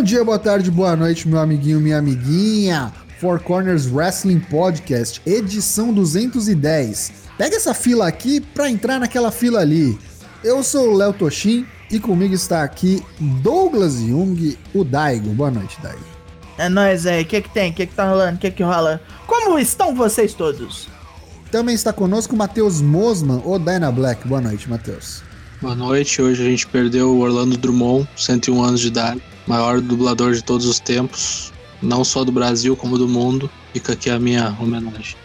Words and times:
Bom 0.00 0.04
dia, 0.04 0.24
boa 0.24 0.38
tarde, 0.38 0.70
boa 0.70 0.96
noite, 0.96 1.28
meu 1.28 1.38
amiguinho, 1.38 1.78
minha 1.78 1.98
amiguinha. 1.98 2.90
Four 3.20 3.38
Corners 3.38 3.86
Wrestling 3.86 4.40
Podcast, 4.40 5.20
edição 5.26 5.92
210. 5.92 7.12
Pega 7.36 7.54
essa 7.54 7.74
fila 7.74 8.08
aqui 8.08 8.40
pra 8.40 8.70
entrar 8.70 8.98
naquela 8.98 9.30
fila 9.30 9.60
ali. 9.60 9.98
Eu 10.42 10.62
sou 10.62 10.88
o 10.88 10.96
Léo 10.96 11.12
Toshin 11.12 11.66
e 11.90 12.00
comigo 12.00 12.32
está 12.32 12.62
aqui 12.62 13.04
Douglas 13.42 13.96
Jung, 13.96 14.56
o 14.74 14.84
Daigo. 14.84 15.34
Boa 15.34 15.50
noite, 15.50 15.76
Daigo. 15.82 16.00
É 16.56 16.70
nóis 16.70 17.04
aí, 17.04 17.22
o 17.22 17.26
que 17.26 17.42
que 17.42 17.50
tem? 17.50 17.70
O 17.70 17.74
que 17.74 17.86
que 17.86 17.94
tá 17.94 18.08
rolando? 18.08 18.38
O 18.38 18.40
que 18.40 18.50
que 18.50 18.62
rola? 18.62 19.02
Como 19.26 19.58
estão 19.58 19.94
vocês 19.94 20.32
todos? 20.32 20.88
Também 21.52 21.74
está 21.74 21.92
conosco 21.92 22.34
o 22.34 22.38
Matheus 22.38 22.80
Mosman, 22.80 23.42
o 23.44 23.58
Dyna 23.58 23.92
Black. 23.92 24.26
Boa 24.26 24.40
noite, 24.40 24.66
Matheus. 24.66 25.22
Boa 25.60 25.74
noite, 25.74 26.22
hoje 26.22 26.40
a 26.40 26.46
gente 26.46 26.66
perdeu 26.66 27.10
o 27.10 27.18
Orlando 27.20 27.54
Drummond, 27.54 28.08
101 28.16 28.62
anos 28.62 28.80
de 28.80 28.86
idade, 28.86 29.20
maior 29.46 29.78
dublador 29.78 30.32
de 30.32 30.42
todos 30.42 30.64
os 30.64 30.80
tempos, 30.80 31.52
não 31.82 32.02
só 32.02 32.24
do 32.24 32.32
Brasil 32.32 32.74
como 32.74 32.96
do 32.96 33.06
mundo. 33.06 33.50
Fica 33.74 33.92
aqui 33.92 34.08
a 34.08 34.18
minha 34.18 34.56
homenagem. 34.58 35.16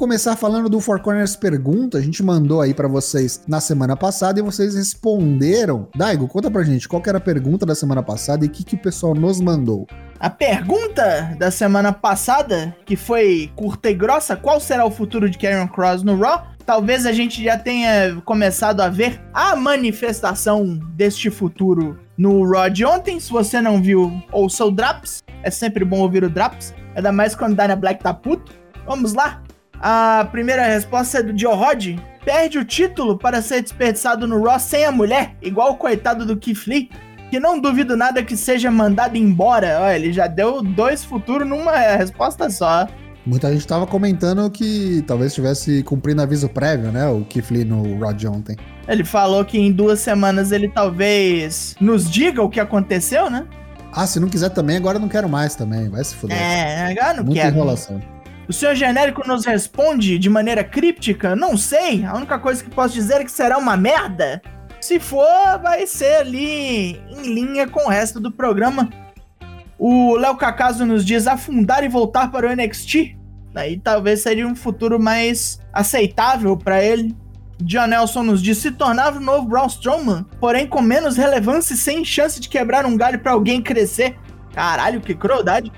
Começar 0.00 0.34
falando 0.34 0.70
do 0.70 0.80
Four 0.80 1.02
Corners 1.02 1.36
Pergunta. 1.36 1.98
A 1.98 2.00
gente 2.00 2.22
mandou 2.22 2.62
aí 2.62 2.72
para 2.72 2.88
vocês 2.88 3.42
na 3.46 3.60
semana 3.60 3.94
passada 3.94 4.40
e 4.40 4.42
vocês 4.42 4.74
responderam. 4.74 5.88
Daigo, 5.94 6.26
conta 6.26 6.50
pra 6.50 6.62
gente 6.62 6.88
qual 6.88 7.02
era 7.06 7.18
a 7.18 7.20
pergunta 7.20 7.66
da 7.66 7.74
semana 7.74 8.02
passada 8.02 8.42
e 8.42 8.48
o 8.48 8.50
que, 8.50 8.64
que 8.64 8.76
o 8.76 8.78
pessoal 8.78 9.14
nos 9.14 9.42
mandou. 9.42 9.86
A 10.18 10.30
pergunta 10.30 11.36
da 11.38 11.50
semana 11.50 11.92
passada, 11.92 12.74
que 12.86 12.96
foi 12.96 13.52
curta 13.54 13.90
e 13.90 13.94
grossa, 13.94 14.34
qual 14.34 14.58
será 14.58 14.86
o 14.86 14.90
futuro 14.90 15.28
de 15.28 15.36
Karen 15.36 15.66
Cross 15.66 16.02
no 16.02 16.18
Raw? 16.18 16.46
Talvez 16.64 17.04
a 17.04 17.12
gente 17.12 17.44
já 17.44 17.58
tenha 17.58 18.22
começado 18.24 18.80
a 18.80 18.88
ver 18.88 19.20
a 19.34 19.54
manifestação 19.54 20.78
deste 20.94 21.28
futuro 21.28 22.00
no 22.16 22.50
Raw 22.50 22.70
de 22.70 22.86
ontem. 22.86 23.20
Se 23.20 23.30
você 23.30 23.60
não 23.60 23.82
viu, 23.82 24.10
ouça 24.32 24.64
o 24.64 24.70
Draps. 24.70 25.22
É 25.42 25.50
sempre 25.50 25.84
bom 25.84 25.98
ouvir 25.98 26.24
o 26.24 26.30
Draps. 26.30 26.72
Ainda 26.96 27.12
mais 27.12 27.34
quando 27.34 27.54
Dana 27.54 27.76
Black 27.76 28.02
tá 28.02 28.14
puto. 28.14 28.50
Vamos 28.86 29.12
lá? 29.12 29.42
A 29.80 30.28
primeira 30.30 30.64
resposta 30.66 31.18
é 31.18 31.22
do 31.22 31.38
Joe 31.38 31.54
Rod. 31.54 31.98
Perde 32.24 32.58
o 32.58 32.64
título 32.64 33.16
para 33.16 33.40
ser 33.40 33.62
desperdiçado 33.62 34.26
no 34.26 34.42
Raw 34.44 34.60
sem 34.60 34.84
a 34.84 34.92
mulher, 34.92 35.34
igual 35.40 35.70
o 35.72 35.76
coitado 35.76 36.26
do 36.26 36.36
Keith 36.36 36.66
Lee, 36.66 36.90
que 37.30 37.40
não 37.40 37.58
duvido 37.58 37.96
nada 37.96 38.22
que 38.22 38.36
seja 38.36 38.70
mandado 38.70 39.16
embora. 39.16 39.78
Olha, 39.80 39.96
ele 39.96 40.12
já 40.12 40.26
deu 40.26 40.62
dois 40.62 41.02
futuros 41.02 41.48
numa 41.48 41.74
resposta 41.76 42.50
só. 42.50 42.86
Muita 43.24 43.50
gente 43.52 43.66
tava 43.66 43.86
comentando 43.86 44.50
que 44.50 45.02
talvez 45.06 45.30
estivesse 45.30 45.82
cumprindo 45.82 46.20
aviso 46.20 46.48
prévio, 46.48 46.90
né? 46.92 47.06
O 47.06 47.24
Keith 47.24 47.50
Lee 47.50 47.64
no 47.64 47.98
Raw 48.00 48.12
de 48.12 48.28
ontem. 48.28 48.56
Ele 48.86 49.04
falou 49.04 49.44
que 49.44 49.58
em 49.58 49.72
duas 49.72 50.00
semanas 50.00 50.52
ele 50.52 50.68
talvez 50.68 51.74
nos 51.80 52.10
diga 52.10 52.42
o 52.42 52.50
que 52.50 52.60
aconteceu, 52.60 53.30
né? 53.30 53.46
Ah, 53.92 54.06
se 54.06 54.20
não 54.20 54.28
quiser 54.28 54.50
também, 54.50 54.76
agora 54.76 54.96
eu 54.96 55.00
não 55.00 55.08
quero 55.08 55.28
mais 55.28 55.54
também. 55.54 55.88
Vai 55.88 56.04
se 56.04 56.14
fuder. 56.14 56.36
É, 56.36 56.90
agora 56.92 57.14
não 57.14 57.24
Muita 57.24 57.40
quero. 57.40 57.56
enrolação. 57.56 58.00
O 58.50 58.52
senhor 58.52 58.74
genérico 58.74 59.22
nos 59.28 59.46
responde 59.46 60.18
de 60.18 60.28
maneira 60.28 60.64
críptica? 60.64 61.36
Não 61.36 61.56
sei. 61.56 62.04
A 62.04 62.16
única 62.16 62.36
coisa 62.36 62.64
que 62.64 62.68
posso 62.68 62.92
dizer 62.92 63.20
é 63.20 63.24
que 63.24 63.30
será 63.30 63.56
uma 63.56 63.76
merda. 63.76 64.42
Se 64.80 64.98
for, 64.98 65.56
vai 65.62 65.86
ser 65.86 66.16
ali 66.16 67.00
em 67.10 67.32
linha 67.32 67.68
com 67.68 67.86
o 67.86 67.88
resto 67.88 68.18
do 68.18 68.32
programa. 68.32 68.90
O 69.78 70.16
Léo 70.16 70.36
Cacaso 70.36 70.84
nos 70.84 71.04
diz 71.04 71.28
afundar 71.28 71.84
e 71.84 71.88
voltar 71.88 72.32
para 72.32 72.48
o 72.48 72.52
NXT. 72.52 73.16
Aí 73.54 73.78
talvez 73.78 74.20
seria 74.20 74.48
um 74.48 74.56
futuro 74.56 74.98
mais 74.98 75.60
aceitável 75.72 76.56
para 76.56 76.82
ele. 76.82 77.16
John 77.62 77.86
Nelson 77.86 78.24
nos 78.24 78.42
diz 78.42 78.58
se 78.58 78.72
tornar 78.72 79.16
o 79.16 79.20
novo 79.20 79.46
Braun 79.46 79.68
Strowman, 79.68 80.26
porém 80.40 80.66
com 80.66 80.82
menos 80.82 81.16
relevância 81.16 81.74
e 81.74 81.76
sem 81.76 82.04
chance 82.04 82.40
de 82.40 82.48
quebrar 82.48 82.84
um 82.84 82.96
galho 82.96 83.20
para 83.20 83.30
alguém 83.30 83.62
crescer. 83.62 84.18
Caralho, 84.52 85.00
que 85.00 85.14
crueldade. 85.14 85.70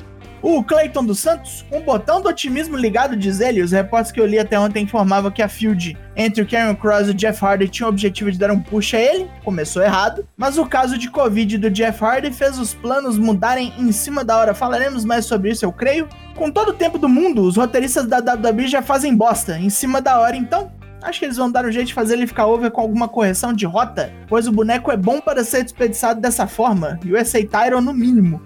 O 0.43 0.61
Clayton 0.65 1.05
dos 1.05 1.21
Santos, 1.21 1.65
um 1.71 1.81
botão 1.81 2.21
do 2.21 2.29
otimismo 2.29 2.77
ligado, 2.77 3.17
diz 3.17 3.39
ele. 3.39 3.63
Os 3.63 3.71
repórteres 3.71 4.11
que 4.11 4.21
eu 4.21 4.27
li 4.27 4.41
até 4.41 4.59
ontem 4.59 4.83
informavam 4.83 5.31
que 5.31 5.41
a 5.41 5.49
feud 5.49 5.97
entre 6.17 6.43
o 6.43 6.49
Karen 6.49 6.75
Cross 6.75 7.07
e 7.07 7.11
o 7.13 7.15
Jeff 7.15 7.45
Hardy 7.45 7.69
tinha 7.69 7.87
o 7.87 7.89
objetivo 7.89 8.31
de 8.33 8.39
dar 8.39 8.51
um 8.51 8.61
push 8.61 8.95
a 8.95 8.99
ele. 9.01 9.31
Começou 9.45 9.81
errado. 9.81 10.27
Mas 10.37 10.59
o 10.59 10.67
caso 10.67 10.99
de 10.99 11.09
Covid 11.09 11.59
do 11.59 11.71
Jeff 11.71 12.05
Hardy 12.05 12.33
fez 12.33 12.59
os 12.59 12.75
planos 12.75 13.19
mudarem 13.19 13.73
em 13.79 13.93
cima 13.93 14.25
da 14.25 14.37
hora. 14.37 14.53
Falaremos 14.53 15.05
mais 15.05 15.27
sobre 15.27 15.51
isso, 15.51 15.65
eu 15.65 15.73
creio. 15.73 16.09
Com 16.35 16.51
todo 16.51 16.71
o 16.71 16.75
tempo 16.75 16.99
do 16.99 17.09
mundo, 17.09 17.43
os 17.43 17.57
roteiristas 17.57 18.09
da 18.09 18.19
WWE 18.19 18.67
já 18.67 18.83
fazem 18.83 19.15
bosta 19.15 19.57
em 19.57 19.71
cima 19.71 20.01
da 20.01 20.19
hora, 20.19 20.37
então 20.37 20.73
Acho 21.03 21.19
que 21.19 21.25
eles 21.25 21.37
vão 21.37 21.51
dar 21.51 21.65
um 21.65 21.73
jeito 21.73 21.89
de 21.89 21.95
fazer 21.95 22.15
ele 22.15 22.29
ficar 22.29 22.47
over 22.47 22.71
com 22.71 22.81
alguma 22.81 23.09
correção 23.09 23.53
de 23.53 23.67
rota, 23.67 24.13
pois 24.29 24.47
o 24.47 24.53
boneco 24.53 24.91
é 24.93 24.97
bom 24.97 25.21
para 25.21 25.43
ser 25.43 25.65
desperdiçado 25.65 26.21
dessa 26.21 26.47
forma, 26.47 26.99
e 27.05 27.13
o 27.13 27.21
USA 27.21 27.45
Tyron 27.45 27.81
no 27.81 27.93
mínimo. 27.93 28.41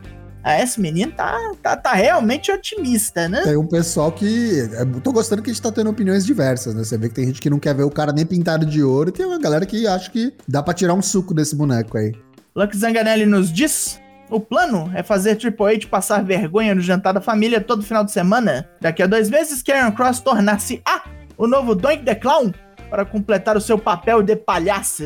Ah, 0.47 0.63
esse 0.63 0.81
menino 0.81 1.11
tá, 1.11 1.37
tá, 1.61 1.77
tá 1.77 1.93
realmente 1.93 2.53
otimista, 2.53 3.29
né? 3.29 3.43
Tem 3.43 3.57
um 3.57 3.67
pessoal 3.67 4.13
que. 4.13 4.59
Eu 4.79 5.01
tô 5.01 5.11
gostando 5.11 5.43
que 5.43 5.51
a 5.51 5.53
gente 5.53 5.61
tá 5.61 5.73
tendo 5.73 5.91
opiniões 5.91 6.25
diversas, 6.25 6.73
né? 6.73 6.85
Você 6.85 6.97
vê 6.97 7.09
que 7.09 7.17
tem 7.17 7.27
gente 7.27 7.41
que 7.41 7.51
não 7.51 7.59
quer 7.59 7.75
ver 7.75 7.83
o 7.83 7.91
cara 7.91 8.13
nem 8.13 8.25
pintado 8.25 8.65
de 8.65 8.81
ouro, 8.81 9.09
e 9.09 9.13
tem 9.13 9.27
uma 9.27 9.41
galera 9.41 9.67
que 9.67 9.89
acha 9.89 10.09
que 10.09 10.33
dá 10.47 10.63
pra 10.63 10.73
tirar 10.73 10.95
um 10.95 11.03
suco 11.03 11.35
desse 11.35 11.57
boneco 11.57 11.99
aí. 11.99 12.13
Luck 12.55 12.77
Zanganelli 12.77 13.27
nos 13.27 13.53
diz. 13.53 14.01
O 14.31 14.39
plano 14.39 14.89
é 14.95 15.03
fazer 15.03 15.35
Triple 15.35 15.67
H 15.67 15.89
passar 15.89 16.23
vergonha 16.23 16.77
no 16.77 16.81
jantar 16.81 17.13
da 17.13 17.21
família 17.21 17.61
todo 17.61 17.83
final 17.83 18.05
de 18.05 18.13
semana. 18.13 18.69
Daqui 18.81 19.03
a 19.03 19.09
dois 19.09 19.29
meses, 19.29 19.65
Karen 19.65 19.91
Cross 19.91 20.21
tornar-se 20.21 20.81
a 20.87 21.03
o 21.37 21.49
novo 21.49 21.75
Doink 21.75 22.05
the 22.05 22.15
Clown 22.15 22.53
para 22.89 23.05
completar 23.05 23.57
o 23.57 23.61
seu 23.61 23.79
papel 23.79 24.23
de 24.23 24.37
palhaço. 24.37 25.03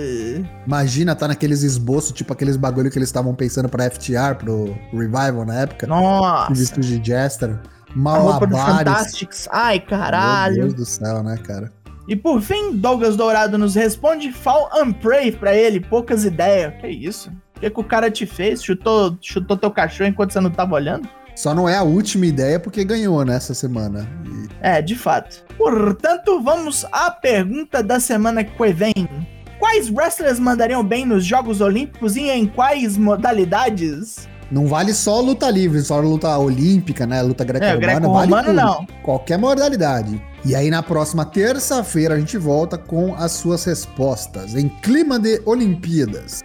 Imagina 0.67 1.15
tá 1.15 1.29
naqueles 1.29 1.63
esboços, 1.63 2.13
tipo 2.13 2.33
aqueles 2.33 2.57
bagulho 2.57 2.91
que 2.91 2.99
eles 2.99 3.09
estavam 3.09 3.35
pensando 3.35 3.69
pra 3.69 3.91
FTR, 3.91 4.37
pro 4.39 4.77
Revival 4.93 5.45
na 5.45 5.61
época. 5.61 5.87
Nossa. 5.87 6.53
Visto 6.53 6.81
de 6.81 7.03
Jester. 7.05 7.59
Malabares. 7.95 8.57
Fantastics. 8.57 9.49
Ai, 9.51 9.79
Meu 9.79 9.87
caralho. 9.89 10.63
Deus 10.63 10.75
do 10.75 10.85
céu, 10.85 11.23
né, 11.23 11.37
cara? 11.39 11.73
E 12.09 12.17
por 12.17 12.41
fim, 12.41 12.77
Douglas 12.77 13.17
Dourado 13.17 13.57
nos 13.57 13.75
responde 13.75 14.33
Fall 14.33 14.69
and 14.75 14.93
Pray 14.95 15.31
pra 15.31 15.55
ele, 15.55 15.81
poucas 15.81 16.25
ideias. 16.25 16.75
Que 16.81 16.89
isso? 16.89 17.31
O 17.57 17.61
que, 17.61 17.71
que 17.71 17.81
o 17.81 17.85
cara 17.85 18.11
te 18.11 18.27
fez? 18.27 18.63
Chutou, 18.63 19.17
chutou 19.21 19.57
teu 19.57 19.71
cachorro 19.71 20.09
enquanto 20.09 20.33
você 20.33 20.41
não 20.41 20.51
tava 20.51 20.75
olhando? 20.75 21.09
Só 21.41 21.55
não 21.55 21.67
é 21.67 21.75
a 21.75 21.83
última 21.83 22.27
ideia 22.27 22.61
porque 22.61 22.85
ganhou 22.85 23.25
nessa 23.25 23.55
semana. 23.55 24.07
E 24.27 24.49
É, 24.61 24.83
de 24.83 24.95
fato. 24.95 25.43
Portanto, 25.57 26.39
vamos 26.43 26.85
à 26.93 27.11
pergunta 27.11 27.83
da 27.83 27.99
semana 27.99 28.45
que 28.45 28.73
vem. 28.75 28.93
Quais 29.59 29.89
wrestlers 29.89 30.39
mandariam 30.39 30.85
bem 30.85 31.07
nos 31.07 31.25
Jogos 31.25 31.63
Olímpicos 31.63 32.15
e 32.15 32.29
em 32.29 32.47
quais 32.47 32.99
modalidades? 32.99 34.29
não 34.51 34.67
vale 34.67 34.93
só 34.93 35.21
luta 35.21 35.49
livre, 35.49 35.81
só 35.81 35.99
luta 36.01 36.37
olímpica, 36.37 37.07
né? 37.07 37.23
Luta 37.23 37.45
É, 37.45 37.47
greco-romana. 37.47 37.79
greco-romano 37.79 38.31
vale 38.31 38.47
tudo. 38.49 38.57
não. 38.57 38.87
Qualquer 39.03 39.39
modalidade. 39.39 40.21
E 40.45 40.55
aí, 40.55 40.69
na 40.71 40.83
próxima 40.83 41.25
terça-feira, 41.25 42.17
a 42.17 42.19
gente 42.19 42.37
volta 42.37 42.77
com 42.77 43.15
as 43.15 43.33
suas 43.33 43.65
respostas 43.65 44.55
em 44.57 44.69
clima 44.69 45.19
de 45.19 45.41
Olimpíadas. 45.47 46.41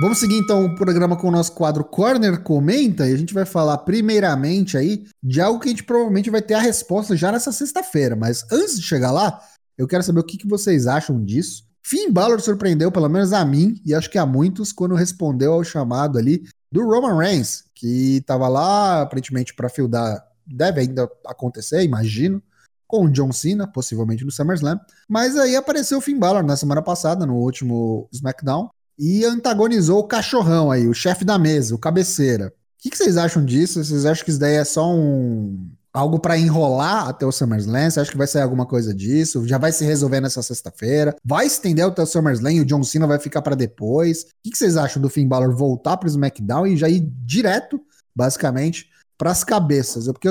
Vamos 0.00 0.18
seguir 0.18 0.38
então 0.38 0.64
o 0.64 0.76
programa 0.76 1.16
com 1.16 1.26
o 1.26 1.32
nosso 1.32 1.50
quadro 1.50 1.82
Corner 1.82 2.40
Comenta 2.40 3.08
e 3.08 3.12
a 3.12 3.16
gente 3.16 3.34
vai 3.34 3.44
falar 3.44 3.78
primeiramente 3.78 4.78
aí 4.78 5.04
de 5.20 5.40
algo 5.40 5.58
que 5.58 5.66
a 5.66 5.70
gente 5.70 5.82
provavelmente 5.82 6.30
vai 6.30 6.40
ter 6.40 6.54
a 6.54 6.60
resposta 6.60 7.16
já 7.16 7.32
nessa 7.32 7.50
sexta-feira. 7.50 8.14
Mas 8.14 8.44
antes 8.52 8.76
de 8.76 8.86
chegar 8.86 9.10
lá, 9.10 9.40
eu 9.76 9.88
quero 9.88 10.04
saber 10.04 10.20
o 10.20 10.24
que, 10.24 10.38
que 10.38 10.46
vocês 10.46 10.86
acham 10.86 11.20
disso. 11.24 11.64
Finn 11.84 12.12
Balor 12.12 12.40
surpreendeu, 12.40 12.92
pelo 12.92 13.08
menos 13.08 13.32
a 13.32 13.44
mim, 13.44 13.74
e 13.84 13.92
acho 13.92 14.08
que 14.08 14.18
a 14.18 14.24
muitos, 14.24 14.72
quando 14.72 14.94
respondeu 14.94 15.54
ao 15.54 15.64
chamado 15.64 16.16
ali 16.16 16.44
do 16.70 16.84
Roman 16.84 17.18
Reigns, 17.18 17.64
que 17.74 18.22
tava 18.24 18.46
lá 18.46 19.02
aparentemente 19.02 19.52
para 19.52 19.68
fildar, 19.68 20.24
deve 20.46 20.80
ainda 20.80 21.10
acontecer, 21.26 21.82
imagino, 21.82 22.40
com 22.86 23.06
o 23.06 23.10
John 23.10 23.32
Cena, 23.32 23.66
possivelmente 23.66 24.24
no 24.24 24.30
SummerSlam. 24.30 24.78
Mas 25.08 25.36
aí 25.36 25.56
apareceu 25.56 25.98
o 25.98 26.00
Finn 26.00 26.20
Balor 26.20 26.44
na 26.44 26.56
semana 26.56 26.82
passada, 26.82 27.26
no 27.26 27.34
último 27.34 28.08
SmackDown, 28.12 28.70
e 28.98 29.24
antagonizou 29.24 30.00
o 30.00 30.04
cachorrão 30.04 30.70
aí, 30.70 30.88
o 30.88 30.94
chefe 30.94 31.24
da 31.24 31.38
mesa, 31.38 31.74
o 31.74 31.78
cabeceira. 31.78 32.48
O 32.48 32.82
que, 32.82 32.90
que 32.90 32.96
vocês 32.96 33.16
acham 33.16 33.44
disso? 33.44 33.82
Vocês 33.82 34.04
acham 34.04 34.24
que 34.24 34.30
isso 34.30 34.40
daí 34.40 34.54
é 34.54 34.64
só 34.64 34.92
um 34.92 35.70
algo 35.92 36.18
pra 36.18 36.38
enrolar 36.38 37.08
até 37.08 37.26
o 37.26 37.32
SummerSlam? 37.32 37.90
Você 37.90 38.00
acha 38.00 38.10
que 38.10 38.16
vai 38.16 38.26
sair 38.26 38.42
alguma 38.42 38.66
coisa 38.66 38.94
disso? 38.94 39.46
Já 39.46 39.58
vai 39.58 39.72
se 39.72 39.84
resolver 39.84 40.20
nessa 40.20 40.42
sexta-feira? 40.42 41.16
Vai 41.24 41.46
estender 41.46 41.84
até 41.84 42.02
o 42.02 42.06
SummerSlam 42.06 42.52
e 42.52 42.60
o 42.60 42.64
John 42.64 42.82
Cena 42.82 43.06
vai 43.06 43.18
ficar 43.18 43.42
pra 43.42 43.54
depois? 43.54 44.22
O 44.22 44.26
que, 44.44 44.50
que 44.50 44.58
vocês 44.58 44.76
acham 44.76 45.02
do 45.02 45.08
Finn 45.08 45.26
Balor 45.26 45.54
voltar 45.54 45.96
pro 45.96 46.08
SmackDown 46.08 46.66
e 46.66 46.76
já 46.76 46.88
ir 46.88 47.00
direto, 47.24 47.80
basicamente, 48.14 48.88
pras 49.16 49.42
cabeças? 49.42 50.06
É 50.08 50.12
Porque 50.12 50.28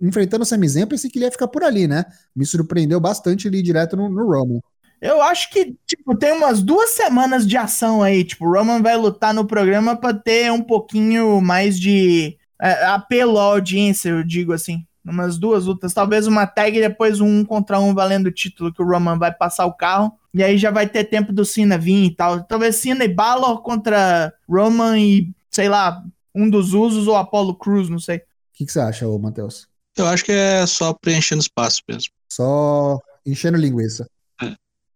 enfrentando 0.00 0.42
o 0.44 0.46
Sami 0.46 0.68
Zayn, 0.68 0.82
eu 0.82 0.88
pensei 0.88 1.10
que 1.10 1.18
ele 1.18 1.24
ia 1.24 1.32
ficar 1.32 1.48
por 1.48 1.64
ali, 1.64 1.88
né? 1.88 2.04
Me 2.34 2.46
surpreendeu 2.46 3.00
bastante 3.00 3.48
ele 3.48 3.58
ir 3.58 3.62
direto 3.62 3.96
no, 3.96 4.08
no 4.08 4.24
Roman. 4.24 4.60
Eu 5.00 5.22
acho 5.22 5.50
que, 5.50 5.76
tipo, 5.86 6.16
tem 6.16 6.32
umas 6.32 6.62
duas 6.62 6.90
semanas 6.90 7.46
de 7.46 7.56
ação 7.56 8.02
aí. 8.02 8.24
Tipo, 8.24 8.46
o 8.46 8.52
Roman 8.52 8.82
vai 8.82 8.96
lutar 8.96 9.32
no 9.32 9.46
programa 9.46 9.96
pra 9.96 10.12
ter 10.12 10.50
um 10.50 10.62
pouquinho 10.62 11.40
mais 11.40 11.78
de 11.78 12.36
é, 12.60 12.84
apelo 12.86 13.38
à 13.38 13.44
audiência, 13.44 14.10
eu 14.10 14.24
digo 14.24 14.52
assim. 14.52 14.84
Umas 15.04 15.38
duas 15.38 15.64
lutas, 15.64 15.94
talvez 15.94 16.26
uma 16.26 16.46
tag 16.46 16.76
e 16.76 16.82
depois 16.82 17.20
um 17.20 17.42
contra 17.42 17.80
um 17.80 17.94
valendo 17.94 18.26
o 18.26 18.32
título 18.32 18.72
que 18.72 18.82
o 18.82 18.86
Roman 18.86 19.18
vai 19.18 19.32
passar 19.32 19.64
o 19.64 19.72
carro. 19.72 20.12
E 20.34 20.42
aí 20.42 20.58
já 20.58 20.70
vai 20.70 20.86
ter 20.86 21.04
tempo 21.04 21.32
do 21.32 21.44
Cena 21.44 21.78
vir 21.78 22.04
e 22.04 22.14
tal. 22.14 22.42
Talvez 22.44 22.76
Cena 22.76 23.04
e 23.04 23.08
Balor 23.08 23.62
contra 23.62 24.32
Roman 24.46 24.98
e, 24.98 25.32
sei 25.50 25.68
lá, 25.68 26.02
um 26.34 26.50
dos 26.50 26.74
usos 26.74 27.06
ou 27.06 27.16
Apollo 27.16 27.54
Cruz, 27.54 27.88
não 27.88 27.98
sei. 27.98 28.18
O 28.18 28.22
que, 28.52 28.66
que 28.66 28.72
você 28.72 28.80
acha, 28.80 29.08
ô 29.08 29.18
Matheus? 29.18 29.66
Eu 29.96 30.06
acho 30.06 30.24
que 30.24 30.32
é 30.32 30.66
só 30.66 30.92
preenchendo 30.92 31.40
espaço 31.40 31.82
mesmo. 31.88 32.12
Só 32.28 32.98
enchendo 33.24 33.56
linguiça. 33.56 34.08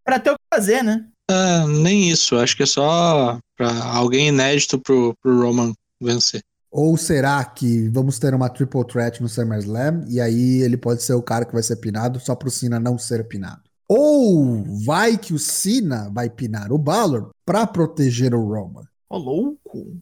Pra 0.05 0.19
ter 0.19 0.31
o 0.31 0.35
que 0.35 0.57
fazer, 0.57 0.83
né? 0.83 1.07
É, 1.31 1.67
nem 1.67 2.11
isso. 2.11 2.37
Acho 2.37 2.57
que 2.57 2.63
é 2.63 2.67
só 2.67 3.39
pra 3.57 3.85
alguém 3.95 4.29
inédito 4.29 4.79
pro, 4.79 5.15
pro 5.23 5.41
Roman 5.41 5.73
vencer. 6.01 6.43
Ou 6.71 6.97
será 6.97 7.45
que 7.45 7.89
vamos 7.91 8.19
ter 8.19 8.35
uma 8.35 8.49
triple 8.49 8.85
threat 8.87 9.21
no 9.21 9.29
SummerSlam 9.29 10.05
e 10.09 10.21
aí 10.21 10.63
ele 10.63 10.77
pode 10.77 11.03
ser 11.03 11.13
o 11.13 11.23
cara 11.23 11.45
que 11.45 11.53
vai 11.53 11.63
ser 11.63 11.77
pinado 11.77 12.19
só 12.19 12.35
pro 12.35 12.51
Cena 12.51 12.81
não 12.81 12.97
ser 12.97 13.29
pinado? 13.29 13.61
Ou 13.87 14.65
vai 14.85 15.19
que 15.19 15.35
o 15.35 15.39
Cena 15.39 16.11
vai 16.11 16.31
pinar 16.31 16.73
o 16.73 16.79
Balor 16.79 17.31
para 17.45 17.67
proteger 17.67 18.35
o 18.35 18.43
Roman? 18.43 18.85
Ô, 19.11 19.19
louco! 19.19 19.99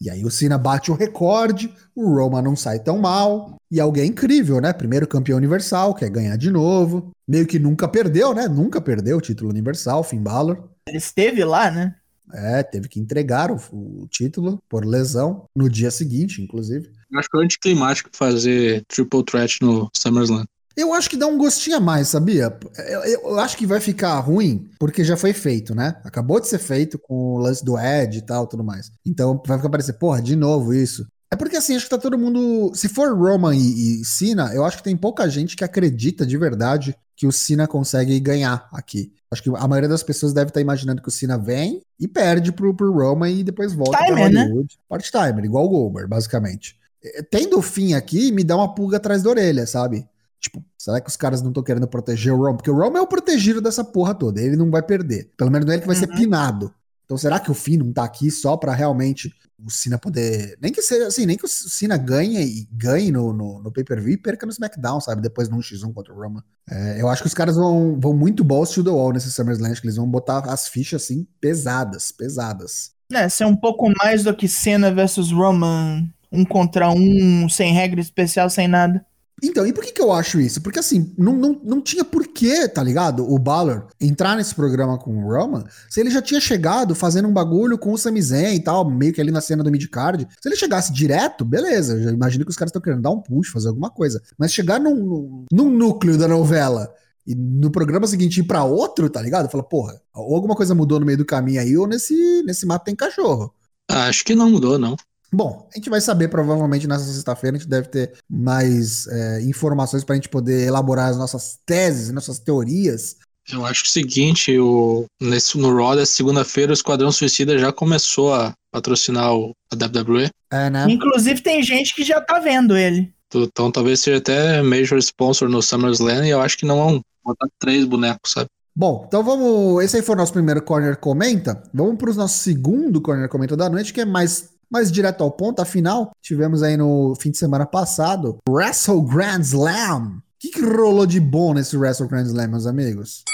E 0.00 0.08
aí 0.08 0.24
o 0.24 0.30
Cena 0.30 0.56
bate 0.56 0.90
o 0.90 0.94
recorde, 0.94 1.72
o 1.94 2.14
Roman 2.14 2.42
não 2.42 2.54
sai 2.54 2.78
tão 2.78 2.98
mal. 2.98 3.56
E 3.70 3.80
alguém 3.80 4.10
incrível, 4.10 4.60
né? 4.60 4.72
Primeiro 4.72 5.06
campeão 5.06 5.36
universal, 5.36 5.94
quer 5.94 6.08
ganhar 6.08 6.36
de 6.36 6.50
novo. 6.50 7.10
Meio 7.26 7.46
que 7.46 7.58
nunca 7.58 7.88
perdeu, 7.88 8.32
né? 8.32 8.46
Nunca 8.46 8.80
perdeu 8.80 9.18
o 9.18 9.20
título 9.20 9.50
universal, 9.50 10.04
Finn 10.04 10.22
Balor. 10.22 10.68
Ele 10.86 10.98
esteve 10.98 11.44
lá, 11.44 11.70
né? 11.70 11.94
É, 12.32 12.62
teve 12.62 12.88
que 12.88 13.00
entregar 13.00 13.50
o, 13.50 13.56
o, 13.72 14.06
título 14.08 14.62
por 14.68 14.84
lesão 14.84 15.46
no 15.56 15.68
dia 15.68 15.90
seguinte, 15.90 16.42
inclusive. 16.42 16.90
Acho 17.14 17.28
que 17.28 17.38
é 17.38 17.42
anticlimático 17.42 18.10
fazer 18.12 18.84
triple 18.86 19.24
threat 19.24 19.58
no 19.62 19.90
SummerSlam. 19.96 20.44
Eu 20.78 20.94
acho 20.94 21.10
que 21.10 21.16
dá 21.16 21.26
um 21.26 21.36
gostinho 21.36 21.76
a 21.76 21.80
mais, 21.80 22.06
sabia? 22.06 22.56
Eu, 22.88 23.04
eu, 23.04 23.40
acho 23.40 23.56
que 23.56 23.66
vai 23.66 23.80
ficar 23.80 24.16
ruim 24.20 24.70
porque 24.78 25.02
já 25.02 25.16
foi 25.16 25.32
feito, 25.32 25.74
né? 25.74 25.96
Acabou 26.04 26.38
de 26.38 26.46
ser 26.46 26.60
feito 26.60 26.96
com 27.00 27.34
o 27.34 27.38
lance 27.38 27.64
do 27.64 27.76
Ed 27.76 28.16
e 28.16 28.22
tal, 28.22 28.46
tudo 28.46 28.62
mais. 28.62 28.92
Então 29.04 29.42
vai 29.44 29.58
ficar 29.58 29.70
parecer, 29.70 29.94
porra, 29.94 30.22
de 30.22 30.36
novo 30.36 30.72
isso. 30.72 31.04
É 31.32 31.34
porque 31.34 31.56
assim, 31.56 31.74
acho 31.74 31.86
que 31.86 31.90
tá 31.90 31.98
todo 31.98 32.16
mundo. 32.16 32.70
Se 32.76 32.88
for 32.88 33.12
Roman 33.12 33.56
e, 33.56 34.00
e 34.00 34.04
Cena, 34.04 34.54
eu 34.54 34.64
acho 34.64 34.76
que 34.76 34.84
tem 34.84 34.96
pouca 34.96 35.28
gente 35.28 35.56
que 35.56 35.64
acredita 35.64 36.24
de 36.24 36.38
verdade 36.38 36.96
que 37.16 37.26
o 37.26 37.32
Cena 37.32 37.66
consegue 37.66 38.20
ganhar 38.20 38.68
aqui. 38.72 39.12
Acho 39.32 39.42
que 39.42 39.50
a 39.50 39.66
maioria 39.66 39.88
das 39.88 40.04
pessoas 40.04 40.32
deve 40.32 40.50
estar 40.50 40.60
imaginando 40.60 41.02
que 41.02 41.08
o 41.08 41.12
Cena 41.12 41.36
vem 41.36 41.82
e 41.98 42.06
perde 42.06 42.52
pro, 42.52 42.72
pro 42.72 42.92
Roman 42.92 43.30
e 43.30 43.42
depois 43.42 43.72
volta 43.72 43.98
Timer, 43.98 44.14
pra 44.14 44.28
né? 44.28 44.42
Hollywood. 44.42 44.76
Né? 44.76 44.84
Part-timer, 44.88 45.44
igual 45.44 45.64
o 45.64 45.68
Goldberg, 45.68 46.08
basicamente. 46.08 46.76
É, 47.02 47.20
tendo 47.20 47.58
o 47.58 47.62
fim 47.62 47.94
aqui, 47.94 48.30
me 48.30 48.44
dá 48.44 48.54
uma 48.54 48.72
pulga 48.72 48.98
atrás 48.98 49.24
da 49.24 49.30
orelha, 49.30 49.66
sabe? 49.66 50.06
Tipo, 50.40 50.64
será 50.78 51.00
que 51.00 51.10
os 51.10 51.16
caras 51.16 51.42
não 51.42 51.50
estão 51.50 51.62
querendo 51.62 51.88
proteger 51.88 52.32
o 52.32 52.36
Roman? 52.36 52.56
Porque 52.56 52.70
o 52.70 52.76
Roman 52.76 53.00
é 53.00 53.02
o 53.02 53.06
protegido 53.06 53.60
dessa 53.60 53.84
porra 53.84 54.14
toda. 54.14 54.40
Ele 54.40 54.56
não 54.56 54.70
vai 54.70 54.82
perder. 54.82 55.30
Pelo 55.36 55.50
menos 55.50 55.66
não 55.66 55.72
é 55.72 55.76
ele 55.76 55.82
que 55.82 55.88
vai 55.88 55.96
uhum. 55.96 56.02
ser 56.02 56.14
pinado. 56.14 56.72
Então 57.04 57.18
será 57.18 57.40
que 57.40 57.50
o 57.50 57.54
Finn 57.54 57.78
não 57.78 57.92
tá 57.92 58.04
aqui 58.04 58.30
só 58.30 58.56
para 58.56 58.72
realmente 58.72 59.34
o 59.64 59.70
Cena 59.70 59.98
poder. 59.98 60.56
Nem 60.60 60.72
que 60.72 60.80
seja 60.80 61.08
assim, 61.08 61.26
nem 61.26 61.36
que 61.36 61.44
o 61.44 61.48
Cena 61.48 61.96
ganhe 61.96 62.40
e 62.40 62.68
ganhe 62.70 63.10
no, 63.10 63.32
no, 63.32 63.60
no 63.60 63.72
pay-per-view 63.72 64.12
e 64.12 64.16
perca 64.16 64.46
no 64.46 64.52
SmackDown, 64.52 65.00
sabe? 65.00 65.20
Depois 65.20 65.48
num 65.48 65.58
X1 65.58 65.92
contra 65.92 66.12
o 66.12 66.16
Roman. 66.16 66.42
É, 66.70 67.00
eu 67.00 67.08
acho 67.08 67.22
que 67.22 67.28
os 67.28 67.34
caras 67.34 67.56
vão, 67.56 67.98
vão 67.98 68.14
muito 68.14 68.44
balls 68.44 68.70
to 68.70 68.84
the 68.84 68.90
wall 68.90 69.12
nesse 69.12 69.32
SummerSlam, 69.32 69.74
que 69.74 69.86
eles 69.86 69.96
vão 69.96 70.08
botar 70.08 70.40
as 70.40 70.68
fichas 70.68 71.02
assim 71.02 71.26
pesadas, 71.40 72.12
pesadas. 72.12 72.92
É, 73.12 73.28
ser 73.28 73.46
um 73.46 73.56
pouco 73.56 73.90
mais 73.98 74.22
do 74.22 74.34
que 74.34 74.46
Cena 74.46 74.92
versus 74.92 75.32
Roman, 75.32 76.06
um 76.30 76.44
contra 76.44 76.90
um, 76.90 77.48
sem 77.48 77.72
regra 77.72 78.00
especial, 78.00 78.48
sem 78.48 78.68
nada. 78.68 79.04
Então, 79.42 79.66
e 79.66 79.72
por 79.72 79.84
que, 79.84 79.92
que 79.92 80.02
eu 80.02 80.12
acho 80.12 80.40
isso? 80.40 80.60
Porque 80.60 80.78
assim, 80.78 81.12
não, 81.16 81.32
não, 81.34 81.60
não 81.62 81.80
tinha 81.80 82.04
porquê, 82.04 82.68
tá 82.68 82.82
ligado? 82.82 83.30
O 83.30 83.38
Balor 83.38 83.86
entrar 84.00 84.36
nesse 84.36 84.54
programa 84.54 84.98
com 84.98 85.16
o 85.16 85.28
Roman, 85.28 85.64
se 85.88 86.00
ele 86.00 86.10
já 86.10 86.20
tinha 86.20 86.40
chegado 86.40 86.94
fazendo 86.94 87.28
um 87.28 87.32
bagulho 87.32 87.78
com 87.78 87.92
o 87.92 87.98
Sami 87.98 88.20
Zayn 88.20 88.56
e 88.56 88.60
tal, 88.60 88.88
meio 88.88 89.12
que 89.12 89.20
ali 89.20 89.30
na 89.30 89.40
cena 89.40 89.62
do 89.62 89.70
midcard. 89.70 90.26
Se 90.40 90.48
ele 90.48 90.56
chegasse 90.56 90.92
direto, 90.92 91.44
beleza, 91.44 92.02
já 92.02 92.10
imagino 92.10 92.44
que 92.44 92.50
os 92.50 92.56
caras 92.56 92.70
estão 92.70 92.82
querendo 92.82 93.02
dar 93.02 93.10
um 93.10 93.20
push, 93.20 93.48
fazer 93.48 93.68
alguma 93.68 93.90
coisa. 93.90 94.22
Mas 94.36 94.52
chegar 94.52 94.80
num, 94.80 95.44
num 95.52 95.70
núcleo 95.70 96.18
da 96.18 96.28
novela 96.28 96.92
e 97.26 97.34
no 97.34 97.70
programa 97.70 98.06
seguinte 98.06 98.40
ir 98.40 98.44
pra 98.44 98.64
outro, 98.64 99.10
tá 99.10 99.20
ligado? 99.20 99.50
Fala, 99.50 99.62
porra, 99.62 100.00
ou 100.14 100.34
alguma 100.34 100.56
coisa 100.56 100.74
mudou 100.74 100.98
no 100.98 101.06
meio 101.06 101.18
do 101.18 101.26
caminho 101.26 101.60
aí, 101.60 101.76
ou 101.76 101.86
nesse, 101.86 102.42
nesse 102.42 102.64
mato 102.64 102.84
tem 102.84 102.96
cachorro. 102.96 103.52
Acho 103.90 104.24
que 104.24 104.34
não 104.34 104.50
mudou, 104.50 104.78
não. 104.78 104.96
Bom, 105.32 105.68
a 105.72 105.76
gente 105.76 105.90
vai 105.90 106.00
saber 106.00 106.28
provavelmente 106.28 106.86
nessa 106.86 107.04
sexta-feira, 107.04 107.56
a 107.56 107.60
gente 107.60 107.68
deve 107.68 107.88
ter 107.88 108.14
mais 108.28 109.06
é, 109.08 109.42
informações 109.42 110.02
para 110.02 110.14
a 110.14 110.16
gente 110.16 110.28
poder 110.28 110.66
elaborar 110.66 111.10
as 111.10 111.18
nossas 111.18 111.58
teses, 111.66 112.10
nossas 112.10 112.38
teorias. 112.38 113.16
Eu 113.50 113.64
acho 113.64 113.82
que 113.82 113.88
é 113.88 113.90
o 113.90 113.92
seguinte, 113.92 114.58
o, 114.58 115.04
nesse, 115.20 115.56
no 115.58 115.74
Raw 115.74 115.96
da 115.96 116.06
segunda-feira 116.06 116.70
o 116.70 116.74
Esquadrão 116.74 117.12
Suicida 117.12 117.58
já 117.58 117.72
começou 117.72 118.34
a 118.34 118.52
patrocinar 118.70 119.34
o, 119.34 119.52
a 119.70 119.74
WWE. 119.74 120.30
É, 120.50 120.70
né? 120.70 120.86
Inclusive 120.88 121.42
tem 121.42 121.62
gente 121.62 121.94
que 121.94 122.04
já 122.04 122.20
tá 122.20 122.38
vendo 122.38 122.76
ele. 122.76 123.12
Então 123.34 123.70
talvez 123.70 124.00
seja 124.00 124.18
até 124.18 124.62
major 124.62 124.98
sponsor 124.98 125.48
no 125.48 125.62
SummerSlam 125.62 126.26
e 126.26 126.30
eu 126.30 126.40
acho 126.40 126.56
que 126.56 126.64
não 126.64 126.80
é 126.80 126.92
um 126.92 127.00
botar 127.22 127.48
três 127.58 127.84
bonecos, 127.84 128.32
sabe? 128.32 128.48
Bom, 128.74 129.04
então 129.06 129.22
vamos. 129.22 129.84
Esse 129.84 129.96
aí 129.96 130.02
foi 130.02 130.14
o 130.14 130.18
nosso 130.18 130.32
primeiro 130.32 130.62
Corner 130.62 130.96
Comenta. 130.96 131.62
Vamos 131.74 131.96
para 131.98 132.10
o 132.10 132.14
nosso 132.14 132.38
segundo 132.38 133.00
Corner 133.00 133.28
Comenta 133.28 133.56
da 133.56 133.68
noite, 133.68 133.92
que 133.92 134.00
é 134.00 134.04
mais 134.04 134.50
mas 134.70 134.92
direto 134.92 135.22
ao 135.22 135.30
ponto, 135.30 135.60
afinal, 135.60 136.12
tivemos 136.22 136.62
aí 136.62 136.76
no 136.76 137.14
fim 137.20 137.30
de 137.30 137.38
semana 137.38 137.66
passado 137.66 138.38
Wrestle 138.48 139.02
Grand 139.02 139.40
Slam. 139.40 140.18
O 140.18 140.22
que, 140.38 140.50
que 140.50 140.60
rolou 140.60 141.06
de 141.06 141.18
bom 141.18 141.54
nesse 141.54 141.76
Wrestle 141.76 142.08
Grand 142.08 142.26
Slam, 142.26 142.48
meus 142.48 142.66
amigos? 142.66 143.24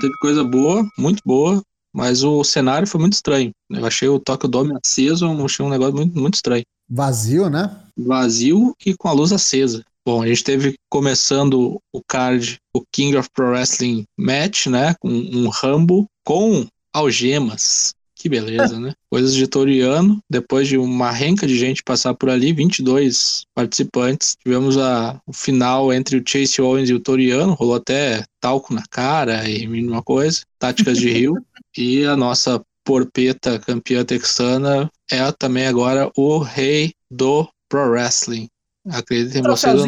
Teve 0.00 0.12
coisa 0.20 0.44
boa, 0.44 0.86
muito 0.98 1.22
boa, 1.24 1.62
mas 1.92 2.22
o 2.22 2.44
cenário 2.44 2.86
foi 2.86 3.00
muito 3.00 3.14
estranho. 3.14 3.50
Eu 3.70 3.84
achei 3.86 4.08
o 4.08 4.20
Tokyo 4.20 4.48
Dome 4.48 4.76
aceso, 4.82 5.26
achei 5.44 5.64
um 5.64 5.70
negócio 5.70 5.94
muito, 5.94 6.18
muito 6.18 6.34
estranho. 6.34 6.64
Vazio, 6.88 7.48
né? 7.48 7.74
Vazio 7.96 8.74
e 8.84 8.94
com 8.94 9.08
a 9.08 9.12
luz 9.12 9.32
acesa. 9.32 9.82
Bom, 10.06 10.22
a 10.22 10.26
gente 10.26 10.44
teve 10.44 10.76
começando 10.88 11.80
o 11.92 12.00
card, 12.06 12.58
o 12.72 12.82
King 12.92 13.16
of 13.16 13.28
Pro 13.34 13.48
Wrestling 13.48 14.04
Match, 14.16 14.66
né? 14.66 14.94
Com 15.00 15.08
um 15.08 15.48
Rambo 15.48 16.06
com 16.24 16.66
algemas. 16.92 17.92
Que 18.26 18.30
beleza, 18.30 18.80
né? 18.80 18.92
Coisas 19.08 19.32
de 19.32 19.46
Toriano. 19.46 20.20
Depois 20.28 20.66
de 20.66 20.76
uma 20.76 21.12
renca 21.12 21.46
de 21.46 21.56
gente 21.56 21.80
passar 21.80 22.12
por 22.12 22.28
ali, 22.28 22.52
22 22.52 23.44
participantes. 23.54 24.36
Tivemos 24.42 24.76
a, 24.76 25.20
o 25.24 25.32
final 25.32 25.92
entre 25.92 26.16
o 26.16 26.24
Chase 26.26 26.60
Owens 26.60 26.90
e 26.90 26.92
o 26.92 26.98
Toriano. 26.98 27.54
Rolou 27.54 27.76
até 27.76 28.24
talco 28.40 28.74
na 28.74 28.82
cara 28.90 29.48
e 29.48 29.64
mínima 29.68 30.02
coisa. 30.02 30.42
Táticas 30.58 30.98
de 30.98 31.08
Rio. 31.08 31.36
e 31.78 32.04
a 32.04 32.16
nossa 32.16 32.60
porpeta 32.82 33.60
campeã 33.60 34.04
texana 34.04 34.90
é 35.08 35.30
também 35.30 35.68
agora 35.68 36.10
o 36.16 36.38
rei 36.38 36.94
do 37.08 37.48
Pro 37.68 37.90
Wrestling. 37.90 38.48
Acreditem 38.88 39.42
vocês. 39.42 39.82